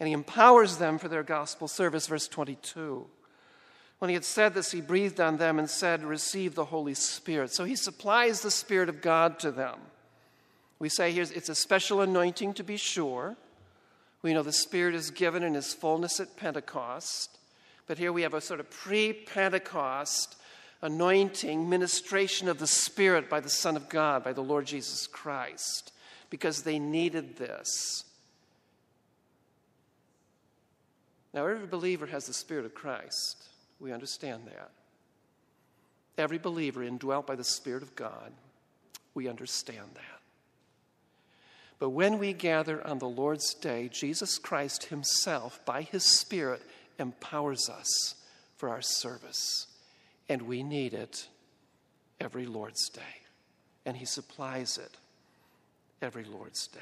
And 0.00 0.06
he 0.06 0.12
empowers 0.12 0.78
them 0.78 0.98
for 0.98 1.08
their 1.08 1.22
gospel 1.22 1.68
service, 1.68 2.06
verse 2.06 2.28
22. 2.28 3.06
When 3.98 4.08
he 4.08 4.14
had 4.14 4.24
said 4.24 4.54
this, 4.54 4.72
he 4.72 4.80
breathed 4.80 5.20
on 5.20 5.36
them 5.36 5.58
and 5.58 5.70
said, 5.70 6.02
Receive 6.02 6.54
the 6.54 6.66
Holy 6.66 6.94
Spirit. 6.94 7.52
So 7.52 7.64
he 7.64 7.76
supplies 7.76 8.40
the 8.40 8.50
Spirit 8.50 8.88
of 8.88 9.00
God 9.00 9.38
to 9.40 9.50
them. 9.50 9.78
We 10.78 10.88
say 10.88 11.12
here 11.12 11.22
it's 11.22 11.48
a 11.48 11.54
special 11.54 12.00
anointing 12.00 12.54
to 12.54 12.64
be 12.64 12.76
sure. 12.76 13.36
We 14.22 14.34
know 14.34 14.42
the 14.42 14.52
Spirit 14.52 14.94
is 14.94 15.10
given 15.10 15.42
in 15.42 15.54
His 15.54 15.72
fullness 15.72 16.18
at 16.18 16.36
Pentecost. 16.36 17.38
But 17.86 17.98
here 17.98 18.12
we 18.12 18.22
have 18.22 18.34
a 18.34 18.40
sort 18.40 18.60
of 18.60 18.70
pre 18.70 19.12
Pentecost 19.12 20.36
anointing, 20.84 21.68
ministration 21.70 22.46
of 22.46 22.58
the 22.58 22.66
Spirit 22.66 23.30
by 23.30 23.40
the 23.40 23.48
Son 23.48 23.74
of 23.74 23.88
God, 23.88 24.22
by 24.22 24.34
the 24.34 24.42
Lord 24.42 24.66
Jesus 24.66 25.06
Christ, 25.06 25.92
because 26.28 26.62
they 26.62 26.78
needed 26.78 27.38
this. 27.38 28.04
Now, 31.32 31.46
every 31.46 31.66
believer 31.66 32.04
has 32.06 32.26
the 32.26 32.34
Spirit 32.34 32.66
of 32.66 32.74
Christ. 32.74 33.44
We 33.80 33.92
understand 33.92 34.42
that. 34.46 34.70
Every 36.18 36.38
believer 36.38 36.82
indwelt 36.84 37.26
by 37.26 37.34
the 37.34 37.42
Spirit 37.42 37.82
of 37.82 37.96
God. 37.96 38.32
We 39.14 39.26
understand 39.26 39.88
that. 39.94 40.20
But 41.78 41.90
when 41.90 42.18
we 42.18 42.34
gather 42.34 42.86
on 42.86 42.98
the 42.98 43.08
Lord's 43.08 43.54
day, 43.54 43.88
Jesus 43.90 44.36
Christ 44.36 44.84
Himself, 44.84 45.64
by 45.64 45.80
His 45.80 46.04
Spirit, 46.04 46.60
empowers 46.98 47.70
us 47.70 48.16
for 48.58 48.68
our 48.68 48.82
service. 48.82 49.66
And 50.28 50.42
we 50.42 50.62
need 50.62 50.94
it 50.94 51.28
every 52.20 52.46
Lord's 52.46 52.88
day. 52.88 53.22
And 53.84 53.96
He 53.96 54.04
supplies 54.04 54.78
it 54.78 54.96
every 56.00 56.24
Lord's 56.24 56.66
day. 56.66 56.80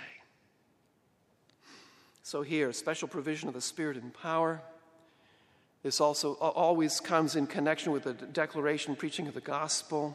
So, 2.23 2.43
here, 2.43 2.73
special 2.73 3.09
provision 3.09 3.49
of 3.49 3.55
the 3.55 3.61
Spirit 3.61 3.97
and 3.97 4.15
power. 4.15 4.63
This 5.83 6.01
also 6.01 6.35
always 6.35 7.01
comes 7.01 7.35
in 7.35 7.49
connection 7.49 7.91
with 7.91 8.05
the 8.05 8.13
declaration, 8.13 8.95
preaching 8.95 9.27
of 9.27 9.35
the 9.35 9.41
gospel. 9.41 10.15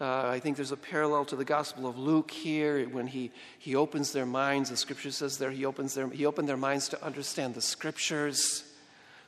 Uh, 0.00 0.28
I 0.28 0.40
think 0.40 0.56
there's 0.56 0.72
a 0.72 0.78
parallel 0.78 1.26
to 1.26 1.36
the 1.36 1.44
Gospel 1.44 1.86
of 1.86 1.98
Luke 1.98 2.30
here 2.30 2.88
when 2.88 3.06
he, 3.06 3.32
he 3.58 3.74
opens 3.74 4.12
their 4.12 4.24
minds. 4.24 4.70
The 4.70 4.76
scripture 4.78 5.10
says 5.10 5.36
there 5.36 5.50
he, 5.50 5.66
opens 5.66 5.92
their, 5.92 6.08
he 6.08 6.24
opened 6.24 6.48
their 6.48 6.56
minds 6.56 6.88
to 6.90 7.04
understand 7.04 7.54
the 7.54 7.60
scriptures. 7.60 8.64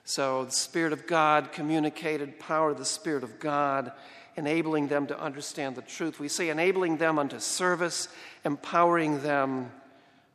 So 0.05 0.45
the 0.47 0.51
Spirit 0.51 0.93
of 0.93 1.07
God 1.07 1.53
communicated 1.53 2.38
power 2.38 2.71
of 2.71 2.79
the 2.79 2.85
Spirit 2.85 3.23
of 3.23 3.38
God, 3.38 3.93
enabling 4.37 4.88
them 4.88 5.07
to 5.07 5.21
understand 5.21 5.77
the 5.77 5.83
truth. 5.83 6.19
We 6.19 6.29
say 6.29 6.49
enabling 6.49 6.97
them 6.97 7.19
unto 7.19 7.38
service, 7.38 8.09
empowering 8.45 9.23
them 9.23 9.71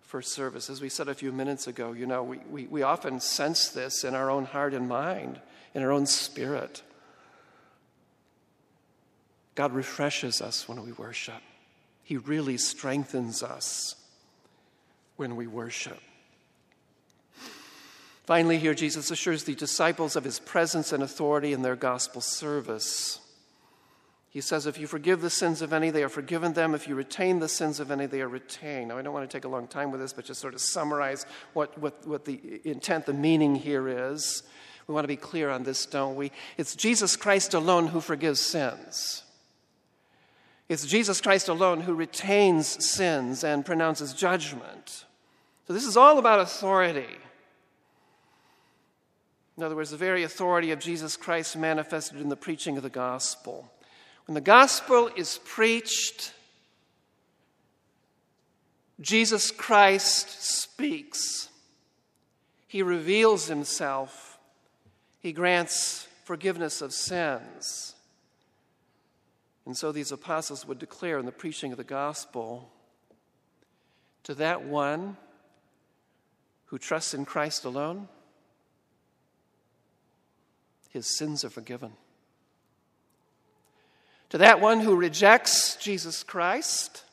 for 0.02 0.22
service. 0.22 0.70
As 0.70 0.80
we 0.80 0.90
said 0.90 1.10
a 1.10 1.14
few 1.14 1.34
minutes 1.34 1.68
ago, 1.68 1.92
you 1.92 2.06
know, 2.06 2.24
we, 2.24 2.38
we, 2.50 2.66
we 2.68 2.84
often 2.84 3.20
sense 3.20 3.70
this 3.70 4.04
in 4.06 4.16
our 4.16 4.32
own 4.32 4.46
heart 4.46 4.74
and 4.74 4.88
mind, 4.88 5.40
in 5.74 5.84
our 5.84 5.92
own 5.92 6.06
spirit. 6.06 6.82
God 9.56 9.74
refreshes 9.74 10.42
us 10.42 10.68
when 10.68 10.82
we 10.84 10.94
worship. 10.94 11.42
He 12.04 12.16
really 12.16 12.58
strengthens 12.58 13.44
us 13.44 13.96
when 15.18 15.36
we 15.36 15.46
worship. 15.46 16.00
Finally, 18.28 18.58
here 18.58 18.74
Jesus 18.74 19.10
assures 19.10 19.46
the 19.46 19.56
disciples 19.56 20.18
of 20.18 20.26
his 20.26 20.38
presence 20.38 20.92
and 20.92 21.02
authority 21.02 21.54
in 21.54 21.62
their 21.62 21.78
gospel 21.78 22.20
service. 22.20 23.22
He 24.30 24.42
says, 24.42 24.68
If 24.68 24.78
you 24.78 24.86
forgive 24.86 25.22
the 25.22 25.30
sins 25.30 25.62
of 25.62 25.72
any, 25.72 25.92
they 25.92 26.04
are 26.04 26.10
forgiven 26.10 26.52
them. 26.52 26.76
If 26.76 26.90
you 26.90 26.96
retain 26.96 27.40
the 27.40 27.48
sins 27.48 27.80
of 27.80 27.90
any, 27.90 28.06
they 28.06 28.20
are 28.20 28.28
retained. 28.28 28.90
Now, 28.90 28.98
I 28.98 29.02
don't 29.02 29.14
want 29.14 29.28
to 29.30 29.34
take 29.34 29.46
a 29.46 29.50
long 29.50 29.66
time 29.66 29.92
with 29.92 30.02
this, 30.02 30.12
but 30.12 30.26
just 30.26 30.42
sort 30.42 30.54
of 30.54 30.60
summarize 30.60 31.26
what, 31.54 31.78
what, 31.80 32.06
what 32.06 32.26
the 32.26 32.60
intent, 32.66 33.06
the 33.06 33.14
meaning 33.14 33.56
here 33.56 33.88
is. 33.88 34.44
We 34.88 34.94
want 34.94 35.06
to 35.06 35.10
be 35.10 35.16
clear 35.16 35.50
on 35.50 35.64
this, 35.64 35.86
don't 35.86 36.18
we? 36.18 36.34
It's 36.58 36.76
Jesus 36.76 37.16
Christ 37.16 37.54
alone 37.54 37.88
who 37.88 38.02
forgives 38.02 38.42
sins. 38.42 39.24
It's 40.68 40.86
Jesus 40.86 41.22
Christ 41.22 41.48
alone 41.48 41.80
who 41.80 41.94
retains 41.94 42.86
sins 42.86 43.46
and 43.46 43.66
pronounces 43.66 44.12
judgment. 44.12 45.06
So, 45.66 45.72
this 45.72 45.86
is 45.86 45.96
all 45.96 46.20
about 46.20 46.42
authority. 46.42 47.08
In 49.58 49.64
other 49.64 49.76
words, 49.76 49.90
the 49.90 49.98
very 49.98 50.24
authority 50.24 50.72
of 50.72 50.80
Jesus 50.80 51.18
Christ 51.18 51.58
manifested 51.58 52.22
in 52.22 52.30
the 52.30 52.36
preaching 52.36 52.78
of 52.78 52.84
the 52.84 52.90
gospel. 52.90 53.72
When 54.28 54.36
the 54.36 54.42
gospel 54.42 55.10
is 55.16 55.40
preached, 55.46 56.32
Jesus 59.02 59.50
Christ 59.50 60.44
speaks. 60.44 61.50
He 62.68 62.84
reveals 62.84 63.48
himself. 63.48 64.38
He 65.20 65.34
grants 65.34 66.08
forgiveness 66.24 66.82
of 66.82 66.94
sins. 66.94 67.96
And 69.66 69.76
so 69.76 69.92
these 69.92 70.12
apostles 70.12 70.68
would 70.68 70.78
declare 70.78 71.18
in 71.18 71.26
the 71.26 71.32
preaching 71.32 71.72
of 71.72 71.78
the 71.78 71.84
gospel 71.84 72.72
to 74.24 74.36
that 74.36 74.64
one 74.64 75.18
who 76.66 76.78
trusts 76.78 77.14
in 77.14 77.26
Christ 77.26 77.66
alone, 77.66 78.08
his 80.98 81.16
sins 81.16 81.46
are 81.46 81.50
forgiven. 81.50 81.94
To 84.30 84.40
that 84.40 84.60
one 84.60 84.80
who 84.80 84.96
rejects 84.96 85.78
Jesus 85.78 86.24
Christ, 86.24 87.04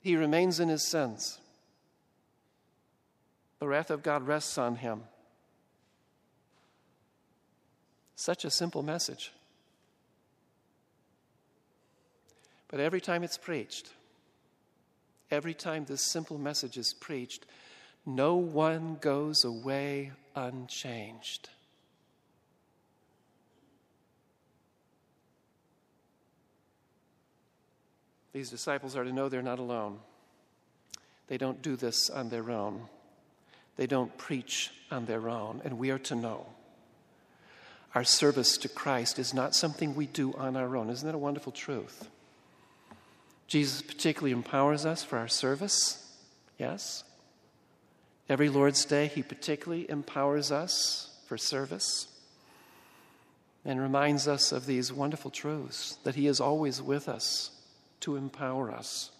he 0.00 0.16
remains 0.16 0.60
in 0.60 0.68
his 0.68 0.86
sins. 0.86 1.38
The 3.60 3.68
wrath 3.68 3.90
of 3.90 4.02
God 4.02 4.26
rests 4.26 4.58
on 4.58 4.76
him. 4.76 5.02
Such 8.16 8.44
a 8.44 8.50
simple 8.50 8.82
message. 8.82 9.32
But 12.68 12.80
every 12.80 13.00
time 13.00 13.22
it's 13.22 13.38
preached, 13.38 13.92
every 15.30 15.54
time 15.54 15.84
this 15.84 16.04
simple 16.04 16.38
message 16.38 16.76
is 16.76 16.92
preached, 16.92 17.46
no 18.04 18.34
one 18.34 18.98
goes 19.00 19.44
away 19.44 20.10
unchanged. 20.34 21.48
These 28.32 28.50
disciples 28.50 28.96
are 28.96 29.04
to 29.04 29.12
know 29.12 29.28
they're 29.28 29.42
not 29.42 29.60
alone. 29.60 30.00
They 31.28 31.38
don't 31.38 31.62
do 31.62 31.76
this 31.76 32.10
on 32.10 32.28
their 32.28 32.50
own. 32.50 32.82
They 33.76 33.86
don't 33.86 34.16
preach 34.18 34.70
on 34.90 35.06
their 35.06 35.28
own. 35.28 35.62
And 35.64 35.78
we 35.78 35.90
are 35.90 35.98
to 36.00 36.14
know 36.14 36.46
our 37.94 38.04
service 38.04 38.56
to 38.58 38.68
Christ 38.68 39.20
is 39.20 39.32
not 39.32 39.54
something 39.54 39.94
we 39.94 40.06
do 40.06 40.32
on 40.34 40.56
our 40.56 40.76
own. 40.76 40.90
Isn't 40.90 41.06
that 41.06 41.14
a 41.14 41.18
wonderful 41.18 41.52
truth? 41.52 42.08
Jesus 43.46 43.82
particularly 43.82 44.32
empowers 44.32 44.84
us 44.84 45.04
for 45.04 45.16
our 45.16 45.28
service. 45.28 46.04
Yes. 46.58 47.04
Every 48.28 48.48
Lord's 48.48 48.84
Day, 48.84 49.06
He 49.06 49.22
particularly 49.22 49.90
empowers 49.90 50.50
us 50.50 51.10
for 51.26 51.36
service 51.36 52.08
and 53.64 53.80
reminds 53.80 54.28
us 54.28 54.52
of 54.52 54.66
these 54.66 54.92
wonderful 54.92 55.30
truths 55.30 55.98
that 56.04 56.14
He 56.14 56.26
is 56.26 56.40
always 56.40 56.80
with 56.80 57.08
us 57.08 57.50
to 58.00 58.16
empower 58.16 58.70
us. 58.70 59.10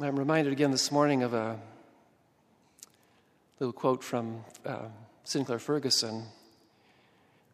I'm 0.00 0.18
reminded 0.18 0.52
again 0.52 0.70
this 0.70 0.90
morning 0.90 1.22
of 1.22 1.34
a 1.34 1.58
little 3.58 3.72
quote 3.72 4.02
from 4.02 4.44
uh, 4.64 4.86
Sinclair 5.24 5.58
Ferguson 5.58 6.24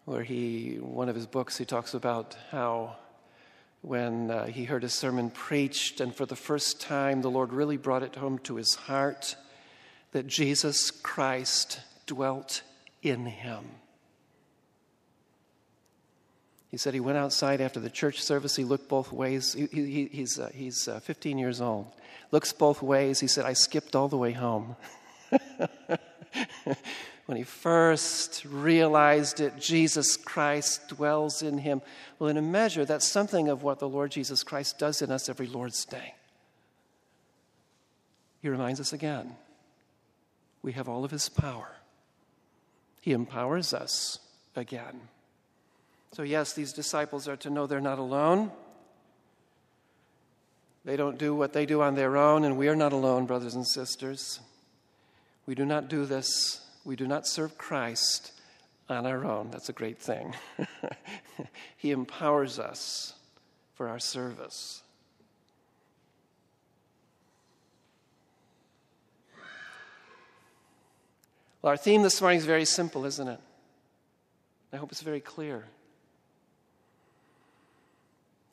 where 0.09 0.23
he, 0.23 0.77
one 0.81 1.11
of 1.11 1.14
his 1.14 1.27
books, 1.27 1.59
he 1.59 1.66
talks 1.66 1.92
about 1.92 2.35
how 2.51 2.97
when 3.88 4.31
uh, 4.31 4.44
he 4.44 4.64
heard 4.64 4.85
a 4.85 4.88
sermon 4.88 5.31
preached, 5.31 6.01
and 6.03 6.14
for 6.14 6.27
the 6.27 6.37
first 6.37 6.79
time 6.79 7.22
the 7.22 7.31
Lord 7.31 7.55
really 7.55 7.79
brought 7.79 8.03
it 8.03 8.16
home 8.16 8.38
to 8.40 8.57
his 8.57 8.74
heart 8.74 9.35
that 10.12 10.27
Jesus 10.27 10.90
Christ 10.90 11.81
dwelt 12.07 12.61
in 13.03 13.24
him. 13.24 13.64
He 16.70 16.77
said 16.77 16.92
he 16.92 17.01
went 17.01 17.16
outside 17.16 17.62
after 17.62 17.81
the 17.81 17.88
church 17.88 18.20
service. 18.22 18.57
He 18.57 18.64
looked 18.64 18.90
both 18.90 19.11
ways. 19.11 19.55
He, 19.55 19.66
he, 19.72 20.11
he's 20.12 20.38
uh, 20.38 20.51
he's 20.53 20.87
uh, 20.87 21.01
15 21.01 21.38
years 21.38 21.62
old. 21.62 21.87
Looks 22.31 22.53
both 22.53 22.83
ways. 22.83 23.20
He 23.20 23.27
said, 23.27 23.46
I 23.46 23.55
skipped 23.55 23.96
all 23.96 24.09
the 24.09 24.18
way 24.18 24.33
home. 24.33 24.77
when 27.28 27.36
he 27.36 27.44
first 27.44 28.46
realized 28.46 29.38
it, 29.38 29.58
Jesus 29.58 30.16
Christ 30.16 30.88
dwells 30.88 31.42
in 31.42 31.58
him. 31.58 31.82
Well, 32.18 32.30
in 32.30 32.38
a 32.38 32.42
measure, 32.42 32.86
that's 32.86 33.06
something 33.06 33.50
of 33.50 33.62
what 33.62 33.80
the 33.80 33.88
Lord 33.88 34.12
Jesus 34.12 34.42
Christ 34.42 34.78
does 34.78 35.02
in 35.02 35.10
us 35.10 35.28
every 35.28 35.46
Lord's 35.46 35.84
Day. 35.84 36.14
He 38.40 38.48
reminds 38.48 38.80
us 38.80 38.94
again 38.94 39.36
we 40.62 40.72
have 40.72 40.88
all 40.88 41.04
of 41.04 41.10
his 41.10 41.28
power, 41.28 41.68
he 43.02 43.12
empowers 43.12 43.74
us 43.74 44.20
again. 44.56 44.98
So, 46.12 46.22
yes, 46.22 46.54
these 46.54 46.72
disciples 46.72 47.28
are 47.28 47.36
to 47.36 47.50
know 47.50 47.66
they're 47.66 47.82
not 47.82 47.98
alone. 47.98 48.50
They 50.86 50.96
don't 50.96 51.18
do 51.18 51.34
what 51.34 51.52
they 51.52 51.66
do 51.66 51.82
on 51.82 51.94
their 51.94 52.16
own, 52.16 52.44
and 52.44 52.56
we 52.56 52.68
are 52.68 52.74
not 52.74 52.94
alone, 52.94 53.26
brothers 53.26 53.54
and 53.54 53.66
sisters. 53.66 54.40
We 55.44 55.54
do 55.54 55.66
not 55.66 55.90
do 55.90 56.06
this 56.06 56.62
we 56.88 56.96
do 56.96 57.07
not 57.07 57.27
serve 57.27 57.59
Christ 57.59 58.33
on 58.88 59.05
our 59.05 59.22
own. 59.22 59.51
That's 59.51 59.68
a 59.68 59.74
great 59.74 59.98
thing. 59.98 60.35
he 61.77 61.90
empowers 61.90 62.59
us 62.59 63.12
for 63.74 63.90
our 63.90 63.98
service. 63.98 64.83
Well, 71.61 71.72
our 71.72 71.77
theme 71.77 72.01
this 72.01 72.22
morning 72.22 72.38
is 72.38 72.46
very 72.46 72.64
simple, 72.64 73.05
isn't 73.05 73.29
it? 73.29 73.40
I 74.72 74.79
hope 74.79 74.90
it's 74.90 75.03
very 75.03 75.20
clear. 75.20 75.66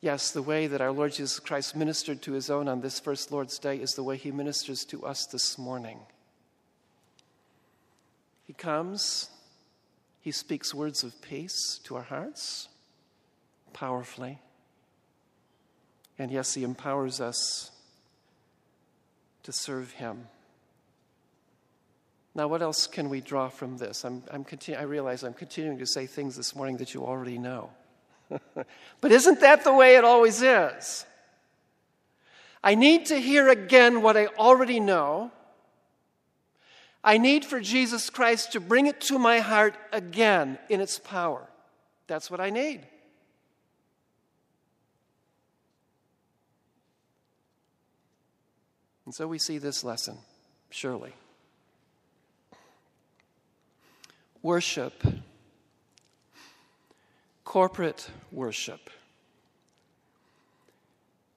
Yes, 0.02 0.32
the 0.32 0.42
way 0.42 0.68
that 0.68 0.82
our 0.82 0.92
Lord 0.92 1.14
Jesus 1.14 1.40
Christ 1.40 1.74
ministered 1.74 2.22
to 2.24 2.34
his 2.34 2.50
own 2.50 2.68
on 2.68 2.82
this 2.82 3.00
first 3.00 3.32
Lord's 3.32 3.58
Day 3.58 3.78
is 3.78 3.94
the 3.94 4.04
way 4.04 4.18
he 4.18 4.32
ministers 4.32 4.84
to 4.86 5.06
us 5.06 5.26
this 5.26 5.58
morning. 5.58 6.00
He 8.46 8.54
comes, 8.54 9.30
he 10.22 10.32
speaks 10.32 10.74
words 10.74 11.04
of 11.04 11.22
peace 11.22 11.80
to 11.86 11.96
our 11.96 12.04
hearts 12.04 12.70
powerfully. 13.74 14.40
And 16.18 16.32
yes, 16.32 16.54
he 16.54 16.64
empowers 16.64 17.20
us 17.20 17.72
to 19.44 19.52
serve 19.52 19.92
him. 19.92 20.28
Now, 22.34 22.48
what 22.48 22.62
else 22.62 22.88
can 22.88 23.10
we 23.10 23.22
draw 23.22 23.48
from 23.48 23.78
this? 23.78 24.04
I'm, 24.04 24.24
I'm 24.30 24.44
continu- 24.44 24.78
I 24.78 24.84
realize 24.84 25.24
I'm 25.24 25.34
continuing 25.34 25.78
to 25.80 25.86
say 25.86 26.06
things 26.06 26.36
this 26.36 26.56
morning 26.56 26.78
that 26.78 26.94
you 26.94 27.06
already 27.06 27.38
know. 27.38 27.70
but 29.02 29.12
isn't 29.12 29.40
that 29.40 29.64
the 29.64 29.74
way 29.74 29.96
it 29.96 30.04
always 30.04 30.42
is? 30.42 31.06
I 32.64 32.76
need 32.76 33.06
to 33.08 33.18
hear 33.18 33.50
again 33.50 34.02
what 34.02 34.18
I 34.18 34.26
already 34.26 34.80
know. 34.80 35.32
I 37.06 37.18
need 37.18 37.46
for 37.46 37.62
Jesus 37.62 38.10
Christ 38.10 38.52
to 38.52 38.60
bring 38.60 38.88
it 38.88 39.00
to 39.02 39.18
my 39.18 39.40
heart 39.40 39.76
again 39.94 40.58
in 40.70 40.82
its 40.82 41.00
power. 41.00 41.48
That's 42.08 42.30
what 42.30 42.42
I 42.42 42.50
need. 42.50 42.86
And 49.06 49.16
so 49.16 49.28
we 49.28 49.38
see 49.38 49.60
this 49.60 49.84
lesson, 49.84 50.18
surely. 50.70 51.14
worship, 54.46 55.04
corporate 57.44 58.08
worship, 58.32 58.92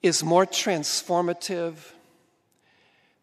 is 0.03 0.23
more 0.23 0.45
transformative 0.45 1.77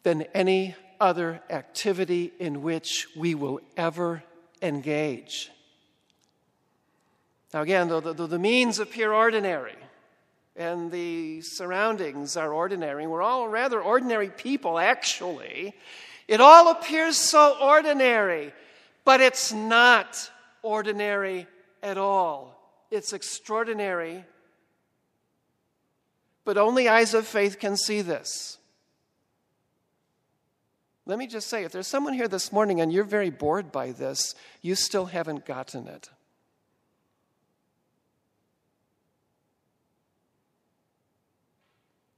than 0.02 0.24
any 0.34 0.74
other 1.00 1.42
activity 1.50 2.32
in 2.40 2.62
which 2.62 3.08
we 3.16 3.36
will 3.36 3.60
ever 3.78 4.24
engage. 4.62 5.52
Now, 7.54 7.62
again, 7.62 7.88
though 7.88 8.02
the, 8.02 8.28
the, 8.28 8.40
means 8.40 8.80
appear 8.80 9.14
ordinary 9.14 9.76
and 10.56 10.92
the 10.92 11.42
surroundings 11.42 12.36
are 12.36 12.52
ordinary, 12.52 13.08
we're 13.08 13.22
all 13.22 13.48
rather 13.48 13.82
ordinary 13.82 14.30
people, 14.30 14.78
actually, 14.78 15.74
it 16.28 16.42
all 16.42 16.72
appears 16.72 17.16
so 17.16 17.56
ordinary. 17.62 18.54
But 19.06 19.22
it's 19.22 19.54
not 19.54 20.30
ordinary 20.64 21.48
at 21.84 21.98
all. 21.98 22.60
It's 22.90 23.14
extraordinary. 23.14 24.26
But 26.44 26.58
only 26.58 26.90
eyes 26.90 27.14
of 27.14 27.28
faith 27.28 27.60
can 27.60 27.78
see 27.78 28.02
this. 28.02 28.58
Let 31.06 31.20
me 31.20 31.28
just 31.28 31.48
say 31.48 31.64
if 31.64 31.72
there's 31.72 31.88
someone 31.88 32.14
here 32.14 32.28
this 32.28 32.52
morning 32.52 32.82
and 32.82 32.92
you're 32.92 33.04
very 33.04 33.30
bored 33.30 33.72
by 33.72 33.92
this, 33.92 34.34
you 34.62 34.74
still 34.74 35.06
haven't 35.06 35.46
gotten 35.46 35.88
it. 35.88 36.10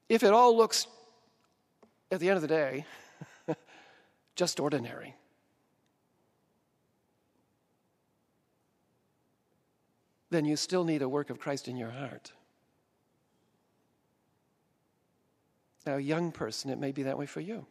If 0.07 0.23
it 0.23 0.31
all 0.31 0.55
looks, 0.55 0.87
at 2.11 2.21
the 2.21 2.29
end 2.29 2.37
of 2.37 2.41
the 2.41 2.47
day, 2.47 2.85
just 4.35 4.57
ordinary, 4.61 5.15
then 10.29 10.45
you 10.45 10.55
still 10.55 10.85
need 10.85 11.01
a 11.01 11.09
work 11.09 11.29
of 11.29 11.39
Christ 11.39 11.67
in 11.67 11.75
your 11.75 11.89
heart. 11.89 12.31
Now, 15.85 15.97
young 15.97 16.31
person, 16.31 16.69
it 16.69 16.77
may 16.77 16.93
be 16.93 17.03
that 17.03 17.17
way 17.17 17.25
for 17.25 17.41
you. 17.41 17.65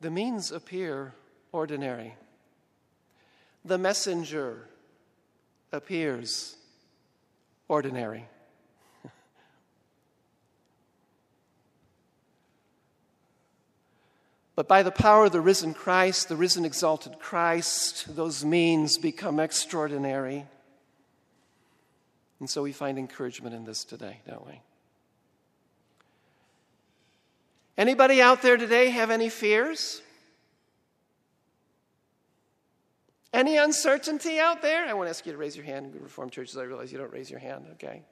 The 0.00 0.10
means 0.10 0.52
appear 0.52 1.14
ordinary. 1.52 2.14
The 3.64 3.78
messenger 3.78 4.68
appears 5.72 6.56
ordinary. 7.66 8.26
But 14.54 14.66
by 14.66 14.82
the 14.82 14.90
power 14.90 15.26
of 15.26 15.32
the 15.32 15.40
risen 15.40 15.72
Christ, 15.72 16.28
the 16.28 16.34
risen 16.34 16.64
exalted 16.64 17.20
Christ, 17.20 18.16
those 18.16 18.44
means 18.44 18.98
become 18.98 19.38
extraordinary. 19.38 20.46
And 22.40 22.50
so 22.50 22.62
we 22.64 22.72
find 22.72 22.98
encouragement 22.98 23.54
in 23.54 23.64
this 23.64 23.84
today, 23.84 24.20
don't 24.26 24.44
we? 24.44 24.60
Anybody 27.78 28.20
out 28.20 28.42
there 28.42 28.56
today 28.56 28.90
have 28.90 29.08
any 29.08 29.28
fears? 29.28 30.02
Any 33.32 33.56
uncertainty 33.56 34.40
out 34.40 34.62
there? 34.62 34.84
I 34.84 34.94
want 34.94 35.06
to 35.06 35.10
ask 35.10 35.24
you 35.24 35.30
to 35.30 35.38
raise 35.38 35.54
your 35.54 35.64
hand 35.64 35.94
in 35.94 36.02
Reformed 36.02 36.32
churches. 36.32 36.56
I 36.56 36.64
realize 36.64 36.90
you 36.90 36.98
don't 36.98 37.12
raise 37.12 37.30
your 37.30 37.38
hand, 37.38 37.66
okay? 37.74 38.02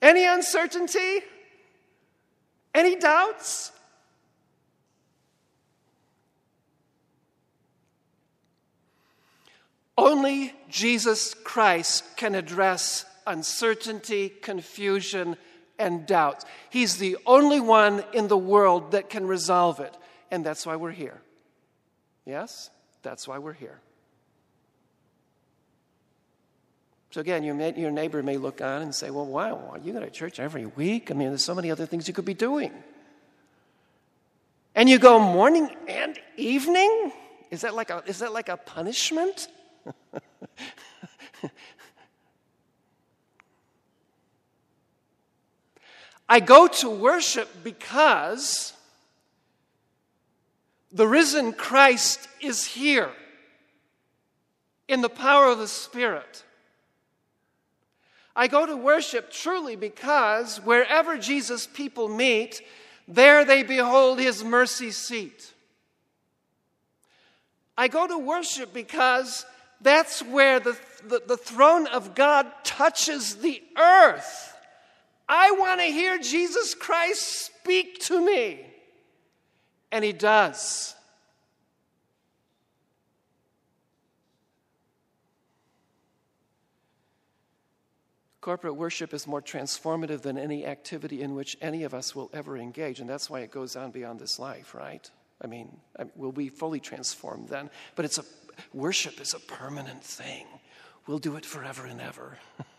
Any 0.00 0.24
uncertainty? 0.24 1.22
Any 2.72 2.94
doubts? 2.94 3.72
Only 9.98 10.54
Jesus 10.68 11.34
Christ 11.34 12.04
can 12.16 12.36
address 12.36 13.04
uncertainty, 13.26 14.28
confusion, 14.28 15.36
and 15.82 16.06
doubt. 16.06 16.44
He's 16.70 16.96
the 16.96 17.18
only 17.26 17.60
one 17.60 18.04
in 18.12 18.28
the 18.28 18.38
world 18.38 18.92
that 18.92 19.10
can 19.10 19.26
resolve 19.26 19.80
it. 19.80 19.94
And 20.30 20.46
that's 20.46 20.64
why 20.64 20.76
we're 20.76 20.92
here. 20.92 21.20
Yes? 22.24 22.70
That's 23.02 23.26
why 23.26 23.38
we're 23.38 23.52
here. 23.52 23.80
So 27.10 27.20
again, 27.20 27.42
your, 27.42 27.60
your 27.72 27.90
neighbor 27.90 28.22
may 28.22 28.38
look 28.38 28.62
on 28.62 28.80
and 28.80 28.94
say, 28.94 29.10
Well, 29.10 29.26
why? 29.26 29.52
wow, 29.52 29.76
you 29.82 29.92
go 29.92 30.00
to 30.00 30.08
church 30.08 30.40
every 30.40 30.64
week? 30.64 31.10
I 31.10 31.14
mean, 31.14 31.28
there's 31.28 31.44
so 31.44 31.54
many 31.54 31.70
other 31.70 31.84
things 31.84 32.08
you 32.08 32.14
could 32.14 32.24
be 32.24 32.32
doing. 32.32 32.72
And 34.74 34.88
you 34.88 34.98
go 34.98 35.18
morning 35.18 35.68
and 35.86 36.18
evening? 36.38 37.12
Is 37.50 37.60
that 37.60 37.74
like 37.74 37.90
a, 37.90 38.02
is 38.06 38.20
that 38.20 38.32
like 38.32 38.48
a 38.48 38.56
punishment? 38.56 39.48
I 46.32 46.40
go 46.40 46.66
to 46.66 46.88
worship 46.88 47.62
because 47.62 48.72
the 50.90 51.06
risen 51.06 51.52
Christ 51.52 52.26
is 52.40 52.64
here 52.64 53.10
in 54.88 55.02
the 55.02 55.10
power 55.10 55.48
of 55.48 55.58
the 55.58 55.68
Spirit. 55.68 56.42
I 58.34 58.48
go 58.48 58.64
to 58.64 58.74
worship 58.74 59.30
truly 59.30 59.76
because 59.76 60.56
wherever 60.56 61.18
Jesus' 61.18 61.66
people 61.66 62.08
meet, 62.08 62.62
there 63.06 63.44
they 63.44 63.62
behold 63.62 64.18
his 64.18 64.42
mercy 64.42 64.90
seat. 64.90 65.52
I 67.76 67.88
go 67.88 68.06
to 68.06 68.16
worship 68.16 68.72
because 68.72 69.44
that's 69.82 70.22
where 70.22 70.60
the, 70.60 70.78
the, 71.06 71.20
the 71.26 71.36
throne 71.36 71.86
of 71.88 72.14
God 72.14 72.50
touches 72.64 73.36
the 73.36 73.62
earth. 73.76 74.51
I 75.28 75.52
want 75.52 75.80
to 75.80 75.86
hear 75.86 76.18
Jesus 76.18 76.74
Christ 76.74 77.46
speak 77.46 78.00
to 78.00 78.24
me. 78.24 78.66
And 79.90 80.04
he 80.04 80.12
does. 80.12 80.94
Corporate 88.42 88.74
worship 88.74 89.14
is 89.14 89.28
more 89.28 89.40
transformative 89.40 90.22
than 90.22 90.36
any 90.36 90.66
activity 90.66 91.22
in 91.22 91.36
which 91.36 91.56
any 91.62 91.84
of 91.84 91.94
us 91.94 92.16
will 92.16 92.28
ever 92.32 92.58
engage, 92.58 92.98
and 92.98 93.08
that's 93.08 93.30
why 93.30 93.40
it 93.40 93.52
goes 93.52 93.76
on 93.76 93.92
beyond 93.92 94.18
this 94.18 94.40
life, 94.40 94.74
right? 94.74 95.08
I 95.40 95.46
mean, 95.46 95.76
we'll 96.16 96.32
be 96.32 96.48
fully 96.48 96.80
transformed 96.80 97.48
then, 97.48 97.70
but 97.94 98.04
it's 98.04 98.18
a 98.18 98.24
worship 98.74 99.20
is 99.20 99.32
a 99.32 99.38
permanent 99.38 100.02
thing. 100.02 100.46
We'll 101.06 101.20
do 101.20 101.36
it 101.36 101.46
forever 101.46 101.86
and 101.86 102.00
ever. 102.00 102.36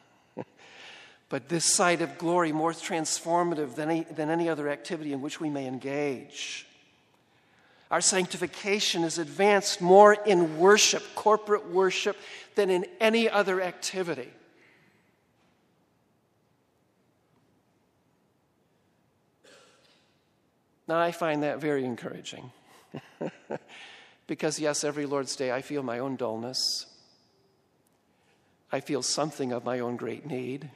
but 1.30 1.50
this 1.50 1.66
side 1.66 2.02
of 2.02 2.18
glory 2.18 2.52
more 2.52 2.72
transformative 2.72 3.76
than 3.76 3.90
any, 3.90 4.04
than 4.04 4.30
any 4.30 4.50
other 4.50 4.70
activity 4.70 5.14
in 5.14 5.22
which 5.22 5.40
we 5.40 5.50
may 5.50 5.68
engage. 5.68 6.66
Our 7.90 8.02
sanctification 8.02 9.04
is 9.04 9.20
advanced 9.20 9.82
more 9.82 10.14
in 10.14 10.58
worship, 10.58 11.04
corporate 11.16 11.70
worship, 11.70 12.18
than 12.56 12.70
in 12.70 12.86
any 13.00 13.30
other 13.30 13.62
activity. 13.62 14.30
Now, 20.88 21.00
I 21.00 21.12
find 21.12 21.44
that 21.44 21.60
very 21.60 21.86
encouraging. 21.86 22.52
because, 24.28 24.60
yes, 24.60 24.84
every 24.84 25.06
Lord's 25.06 25.36
Day 25.36 25.52
I 25.52 25.62
feel 25.62 25.84
my 25.84 26.00
own 26.00 26.16
dullness. 26.16 26.88
I 28.72 28.80
feel 28.80 29.02
something 29.02 29.52
of 29.52 29.64
my 29.64 29.80
own 29.80 29.96
great 29.98 30.26
need. 30.26 30.70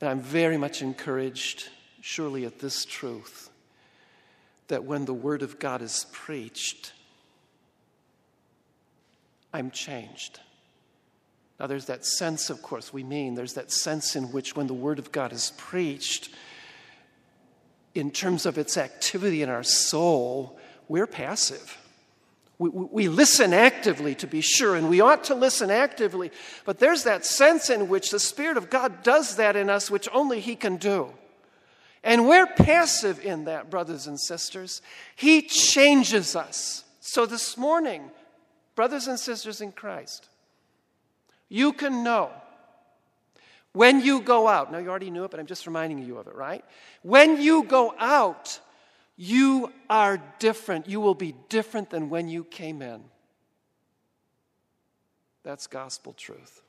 And 0.00 0.08
I'm 0.08 0.20
very 0.20 0.56
much 0.56 0.82
encouraged, 0.82 1.68
surely, 2.00 2.44
at 2.46 2.58
this 2.58 2.84
truth 2.84 3.50
that 4.68 4.84
when 4.84 5.04
the 5.04 5.14
Word 5.14 5.42
of 5.42 5.58
God 5.58 5.82
is 5.82 6.06
preached, 6.12 6.92
I'm 9.52 9.70
changed. 9.70 10.40
Now, 11.58 11.66
there's 11.66 11.86
that 11.86 12.06
sense, 12.06 12.48
of 12.48 12.62
course, 12.62 12.92
we 12.92 13.02
mean, 13.02 13.34
there's 13.34 13.54
that 13.54 13.70
sense 13.72 14.16
in 14.16 14.32
which 14.32 14.56
when 14.56 14.68
the 14.68 14.74
Word 14.74 14.98
of 14.98 15.12
God 15.12 15.32
is 15.32 15.52
preached, 15.58 16.30
in 17.94 18.10
terms 18.10 18.46
of 18.46 18.56
its 18.56 18.78
activity 18.78 19.42
in 19.42 19.48
our 19.48 19.64
soul, 19.64 20.58
we're 20.88 21.08
passive. 21.08 21.76
We, 22.60 22.68
we, 22.68 23.08
listen 23.08 23.54
actively, 23.54 24.14
to 24.16 24.26
be 24.26 24.42
sure, 24.42 24.76
and 24.76 24.90
we 24.90 25.00
ought 25.00 25.24
to 25.24 25.34
listen 25.34 25.70
actively, 25.70 26.30
but 26.66 26.78
there's 26.78 27.04
that 27.04 27.24
sense 27.24 27.70
in 27.70 27.88
which 27.88 28.10
the 28.10 28.18
Spirit 28.20 28.58
of 28.58 28.68
God 28.68 29.02
does 29.02 29.36
that 29.36 29.56
in 29.56 29.70
us, 29.70 29.90
which 29.90 30.10
only 30.12 30.40
He 30.40 30.56
can 30.56 30.76
do. 30.76 31.10
And 32.04 32.28
we're 32.28 32.46
passive 32.46 33.24
in 33.24 33.46
that, 33.46 33.70
brothers 33.70 34.06
and 34.06 34.20
sisters. 34.20 34.82
He 35.16 35.40
changes 35.40 36.36
us. 36.36 36.84
So 37.00 37.24
this 37.24 37.56
morning, 37.56 38.10
brothers 38.74 39.08
and 39.08 39.18
sisters 39.18 39.62
in 39.62 39.72
Christ, 39.72 40.28
you 41.48 41.72
can 41.72 42.04
know 42.04 42.30
when 43.72 44.02
you 44.02 44.20
go 44.20 44.48
out. 44.48 44.70
Now, 44.70 44.76
you 44.76 44.90
already 44.90 45.10
knew 45.10 45.24
it, 45.24 45.30
but 45.30 45.40
I'm 45.40 45.46
just 45.46 45.66
reminding 45.66 46.04
you 46.04 46.18
of 46.18 46.26
it, 46.26 46.34
right? 46.34 46.62
When 47.00 47.40
you 47.40 47.62
go 47.62 47.94
out, 47.98 48.60
you 49.22 49.70
are 49.90 50.18
different. 50.38 50.88
You 50.88 50.98
will 50.98 51.14
be 51.14 51.34
different 51.50 51.90
than 51.90 52.08
when 52.08 52.26
you 52.26 52.42
came 52.42 52.80
in. 52.80 53.02
That's 55.42 55.66
gospel 55.66 56.14
truth. 56.14 56.62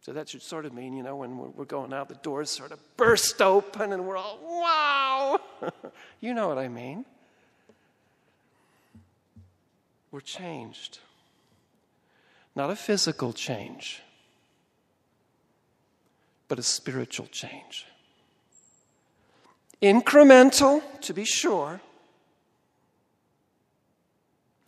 So 0.00 0.14
that 0.14 0.30
should 0.30 0.40
sort 0.40 0.64
of 0.64 0.72
mean, 0.72 0.96
you 0.96 1.02
know, 1.02 1.16
when 1.16 1.36
we're 1.54 1.66
going 1.66 1.92
out, 1.92 2.08
the 2.08 2.14
doors 2.14 2.50
sort 2.50 2.72
of 2.72 2.78
burst 2.96 3.42
open 3.42 3.92
and 3.92 4.06
we're 4.06 4.16
all, 4.16 4.38
wow! 4.42 5.40
you 6.22 6.32
know 6.32 6.48
what 6.48 6.56
I 6.56 6.68
mean. 6.68 7.04
We're 10.10 10.20
changed. 10.20 11.00
Not 12.56 12.70
a 12.70 12.76
physical 12.76 13.34
change, 13.34 14.00
but 16.48 16.58
a 16.58 16.62
spiritual 16.62 17.26
change. 17.26 17.84
Incremental, 19.82 20.82
to 21.02 21.14
be 21.14 21.24
sure, 21.24 21.80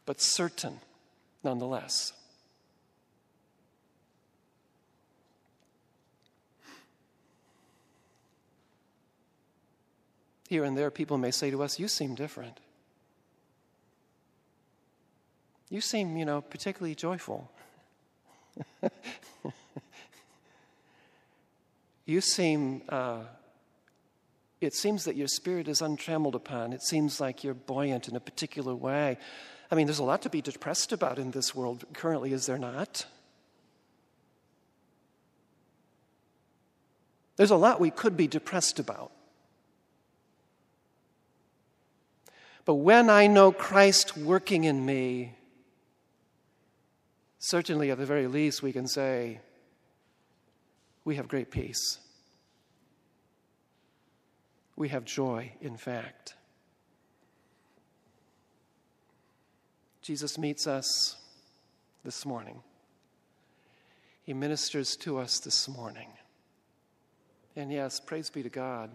but 0.06 0.20
certain 0.20 0.80
nonetheless. 1.42 2.12
Here 10.48 10.64
and 10.64 10.76
there, 10.76 10.90
people 10.90 11.16
may 11.16 11.30
say 11.30 11.50
to 11.52 11.62
us, 11.62 11.78
You 11.78 11.86
seem 11.86 12.16
different. 12.16 12.58
You 15.70 15.80
seem, 15.80 16.16
you 16.16 16.24
know, 16.24 16.40
particularly 16.40 16.96
joyful. 16.96 17.48
you 22.04 22.20
seem, 22.20 22.82
uh, 22.88 23.20
it 24.60 24.74
seems 24.74 25.04
that 25.04 25.16
your 25.16 25.28
spirit 25.28 25.68
is 25.68 25.80
untrammeled 25.80 26.34
upon. 26.34 26.72
It 26.72 26.82
seems 26.82 27.20
like 27.20 27.42
you're 27.42 27.54
buoyant 27.54 28.08
in 28.08 28.16
a 28.16 28.20
particular 28.20 28.74
way. 28.74 29.16
I 29.70 29.74
mean, 29.74 29.86
there's 29.86 30.00
a 30.00 30.04
lot 30.04 30.22
to 30.22 30.30
be 30.30 30.42
depressed 30.42 30.92
about 30.92 31.18
in 31.18 31.30
this 31.30 31.54
world 31.54 31.84
currently, 31.94 32.32
is 32.32 32.46
there 32.46 32.58
not? 32.58 33.06
There's 37.36 37.50
a 37.50 37.56
lot 37.56 37.80
we 37.80 37.90
could 37.90 38.16
be 38.16 38.26
depressed 38.26 38.78
about. 38.78 39.12
But 42.66 42.74
when 42.74 43.08
I 43.08 43.26
know 43.26 43.52
Christ 43.52 44.16
working 44.16 44.64
in 44.64 44.84
me, 44.84 45.32
certainly 47.38 47.90
at 47.90 47.96
the 47.96 48.04
very 48.04 48.26
least, 48.26 48.62
we 48.62 48.72
can 48.72 48.86
say, 48.86 49.40
we 51.04 51.16
have 51.16 51.28
great 51.28 51.50
peace. 51.50 51.98
We 54.80 54.88
have 54.88 55.04
joy, 55.04 55.52
in 55.60 55.76
fact. 55.76 56.36
Jesus 60.00 60.38
meets 60.38 60.66
us 60.66 61.18
this 62.02 62.24
morning. 62.24 62.62
He 64.22 64.32
ministers 64.32 64.96
to 64.96 65.18
us 65.18 65.38
this 65.38 65.68
morning. 65.68 66.08
And 67.54 67.70
yes, 67.70 68.00
praise 68.00 68.30
be 68.30 68.42
to 68.42 68.48
God. 68.48 68.88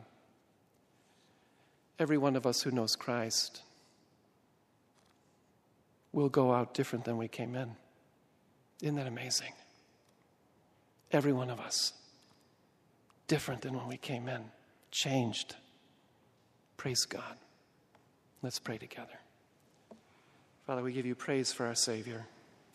Every 1.99 2.17
one 2.17 2.36
of 2.36 2.47
us 2.47 2.63
who 2.63 2.71
knows 2.71 2.95
Christ 2.95 3.61
will 6.11 6.29
go 6.29 6.51
out 6.51 6.73
different 6.73 7.05
than 7.05 7.17
we 7.17 7.27
came 7.27 7.53
in. 7.53 7.75
Isn't 8.81 8.95
that 8.95 9.05
amazing? 9.05 9.53
Every 11.11 11.31
one 11.31 11.51
of 11.51 11.59
us, 11.59 11.93
different 13.27 13.61
than 13.61 13.75
when 13.75 13.88
we 13.88 13.97
came 13.97 14.27
in, 14.27 14.45
changed. 14.89 15.55
Praise 16.78 17.05
God. 17.05 17.38
Let's 18.41 18.59
pray 18.59 18.78
together. 18.78 19.19
Father, 20.67 20.82
we 20.82 20.93
give 20.93 21.05
you 21.05 21.15
praise 21.15 21.51
for 21.51 21.65
our 21.65 21.76
Savior 21.76 22.26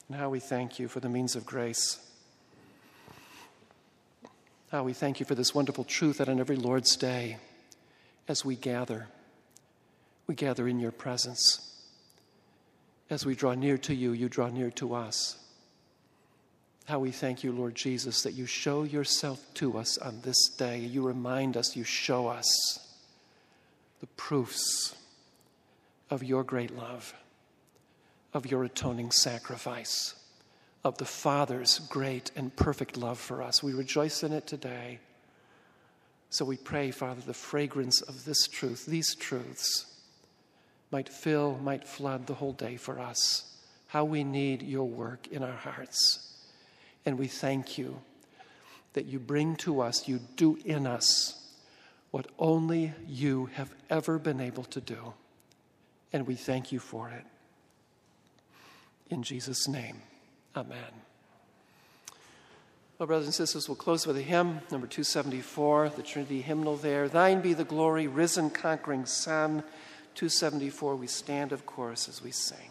and 0.08 0.16
how 0.16 0.28
we 0.28 0.40
thank 0.40 0.78
you 0.78 0.88
for 0.88 1.00
the 1.00 1.08
means 1.08 1.36
of 1.36 1.46
grace. 1.46 1.98
How 4.70 4.84
we 4.84 4.92
thank 4.92 5.20
you 5.20 5.26
for 5.26 5.34
this 5.34 5.54
wonderful 5.54 5.84
truth 5.84 6.18
that 6.18 6.28
on 6.28 6.40
every 6.40 6.56
Lord's 6.56 6.96
day, 6.96 7.38
as 8.28 8.44
we 8.44 8.54
gather, 8.54 9.08
we 10.28 10.34
gather 10.34 10.68
in 10.68 10.78
your 10.78 10.92
presence. 10.92 11.66
As 13.08 13.26
we 13.26 13.34
draw 13.34 13.54
near 13.54 13.78
to 13.78 13.94
you, 13.94 14.12
you 14.12 14.28
draw 14.28 14.48
near 14.48 14.70
to 14.72 14.94
us. 14.94 15.36
How 16.86 17.00
we 17.00 17.10
thank 17.10 17.44
you, 17.44 17.52
Lord 17.52 17.74
Jesus, 17.74 18.22
that 18.22 18.34
you 18.34 18.46
show 18.46 18.84
yourself 18.84 19.44
to 19.54 19.78
us 19.78 19.98
on 19.98 20.20
this 20.22 20.48
day. 20.48 20.78
You 20.78 21.06
remind 21.06 21.56
us, 21.56 21.76
you 21.76 21.84
show 21.84 22.28
us 22.28 22.89
the 24.00 24.06
proofs 24.08 24.94
of 26.08 26.24
your 26.24 26.42
great 26.42 26.76
love, 26.76 27.14
of 28.34 28.50
your 28.50 28.64
atoning 28.64 29.10
sacrifice, 29.10 30.14
of 30.82 30.96
the 30.98 31.04
Father's 31.04 31.78
great 31.90 32.30
and 32.34 32.54
perfect 32.56 32.96
love 32.96 33.18
for 33.18 33.42
us. 33.42 33.62
We 33.62 33.74
rejoice 33.74 34.22
in 34.22 34.32
it 34.32 34.46
today. 34.46 34.98
So 36.30 36.44
we 36.44 36.56
pray, 36.56 36.90
Father, 36.90 37.20
the 37.20 37.34
fragrance 37.34 38.00
of 38.02 38.24
this 38.24 38.46
truth, 38.46 38.86
these 38.86 39.14
truths, 39.14 39.86
might 40.90 41.08
fill, 41.08 41.58
might 41.58 41.86
flood 41.86 42.26
the 42.26 42.34
whole 42.34 42.52
day 42.52 42.76
for 42.76 42.98
us. 42.98 43.44
How 43.88 44.04
we 44.04 44.24
need 44.24 44.62
your 44.62 44.88
work 44.88 45.28
in 45.28 45.42
our 45.42 45.56
hearts. 45.56 46.38
And 47.04 47.18
we 47.18 47.26
thank 47.26 47.76
you 47.76 48.00
that 48.92 49.06
you 49.06 49.18
bring 49.18 49.56
to 49.56 49.80
us, 49.80 50.08
you 50.08 50.20
do 50.36 50.58
in 50.64 50.86
us 50.86 51.39
what 52.10 52.26
only 52.38 52.92
you 53.06 53.46
have 53.54 53.72
ever 53.88 54.18
been 54.18 54.40
able 54.40 54.64
to 54.64 54.80
do. 54.80 55.14
And 56.12 56.26
we 56.26 56.34
thank 56.34 56.72
you 56.72 56.80
for 56.80 57.10
it. 57.10 57.24
In 59.10 59.22
Jesus' 59.22 59.68
name, 59.68 60.02
amen. 60.56 60.92
Well, 62.98 63.06
brothers 63.06 63.26
and 63.26 63.34
sisters, 63.34 63.68
we'll 63.68 63.76
close 63.76 64.06
with 64.06 64.16
a 64.16 64.22
hymn, 64.22 64.60
number 64.70 64.86
274, 64.86 65.90
the 65.96 66.02
Trinity 66.02 66.42
hymnal 66.42 66.76
there. 66.76 67.08
Thine 67.08 67.40
be 67.40 67.54
the 67.54 67.64
glory, 67.64 68.06
risen, 68.06 68.50
conquering 68.50 69.06
Son. 69.06 69.62
274, 70.16 70.96
we 70.96 71.06
stand, 71.06 71.52
of 71.52 71.64
course, 71.64 72.08
as 72.08 72.22
we 72.22 72.30
sing. 72.30 72.69